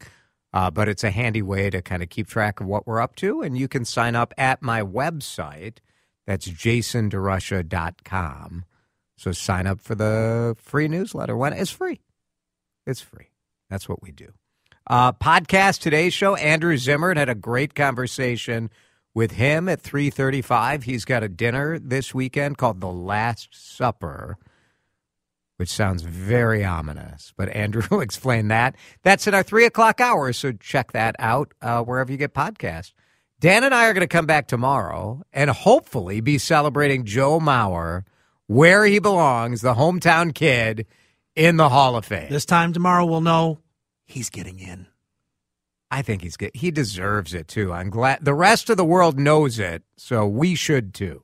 Uh, 0.52 0.72
but 0.72 0.90
it's 0.90 1.04
a 1.04 1.12
handy 1.12 1.44
way 1.44 1.70
to 1.70 1.84
kind 1.84 2.02
of 2.02 2.10
keep 2.10 2.26
track 2.26 2.62
of 2.62 2.66
what 2.66 2.88
we're 2.88 3.00
up 3.00 3.16
to. 3.18 3.44
And 3.44 3.56
you 3.56 3.68
can 3.68 3.86
sign 3.86 4.16
up 4.16 4.34
at 4.40 4.64
my 4.64 4.82
website. 4.82 5.78
That's 6.26 6.48
jasonderusha.com. 6.48 8.66
So 9.18 9.32
sign 9.32 9.68
up 9.68 9.80
for 9.80 9.94
the 9.94 10.56
free 10.58 10.88
newsletter. 10.88 11.38
When 11.38 11.54
it's 11.54 11.70
free, 11.70 12.00
it's 12.86 13.02
free. 13.02 13.30
That's 13.70 13.88
what 13.88 14.02
we 14.02 14.12
do. 14.12 14.30
Uh, 14.86 15.14
podcast 15.14 15.80
today's 15.80 16.14
show. 16.14 16.36
Andrew 16.36 16.78
Zimmern 16.78 17.18
had 17.18 17.30
a 17.30 17.36
great 17.36 17.74
conversation 17.76 18.70
with 19.14 19.32
him 19.32 19.70
at 19.70 19.82
three 19.82 20.10
thirty-five. 20.10 20.84
He's 20.84 21.06
got 21.06 21.24
a 21.24 21.30
dinner 21.30 21.80
this 21.80 22.14
weekend 22.14 22.58
called 22.58 22.82
the 22.82 22.92
Last 22.92 23.50
Supper 23.52 24.38
which 25.58 25.70
sounds 25.70 26.02
very 26.02 26.66
ominous. 26.66 27.34
But 27.38 27.50
Andrew 27.50 27.84
will 27.92 28.02
explain 28.02 28.50
that. 28.50 28.76
That's 29.04 29.28
in 29.28 29.34
our 29.34 29.44
three 29.44 29.66
o'clock 29.66 30.02
hour, 30.02 30.34
so 30.34 30.52
check 30.52 30.92
that 30.92 31.16
out 31.20 31.54
uh, 31.62 31.84
wherever 31.84 32.12
you 32.12 32.18
get 32.18 32.34
podcasts. 32.34 32.94
Dan 33.40 33.64
and 33.64 33.74
I 33.74 33.88
are 33.88 33.94
going 33.94 34.02
to 34.02 34.08
come 34.08 34.26
back 34.26 34.48
tomorrow 34.48 35.22
and 35.34 35.50
hopefully 35.50 36.22
be 36.22 36.38
celebrating 36.38 37.04
Joe 37.06 37.40
Mauer 37.40 38.04
where 38.48 38.86
he 38.86 39.00
belongs, 39.00 39.62
the 39.62 39.76
hometown 39.76 40.34
kid 40.34 40.86
in 41.36 41.58
the 41.58 41.70
Hall 41.70 41.96
of 41.96 42.06
Fame. 42.06 42.30
This 42.30 42.46
time 42.46 42.74
tomorrow 42.74 43.06
we'll 43.06 43.22
know 43.22 43.60
he's 44.06 44.30
getting 44.30 44.60
in. 44.60 44.88
I 45.90 46.02
think 46.02 46.24
he's 46.24 46.38
good. 46.38 46.52
He 46.56 46.72
deserves 46.72 47.34
it 47.34 47.48
too. 47.48 47.72
I'm 47.72 47.90
glad 47.90 48.26
the 48.26 48.34
rest 48.34 48.70
of 48.70 48.78
the 48.78 48.86
world 48.86 49.20
knows 49.20 49.60
it, 49.60 49.84
so 49.96 50.26
we 50.26 50.56
should 50.56 50.94
too. 50.94 51.24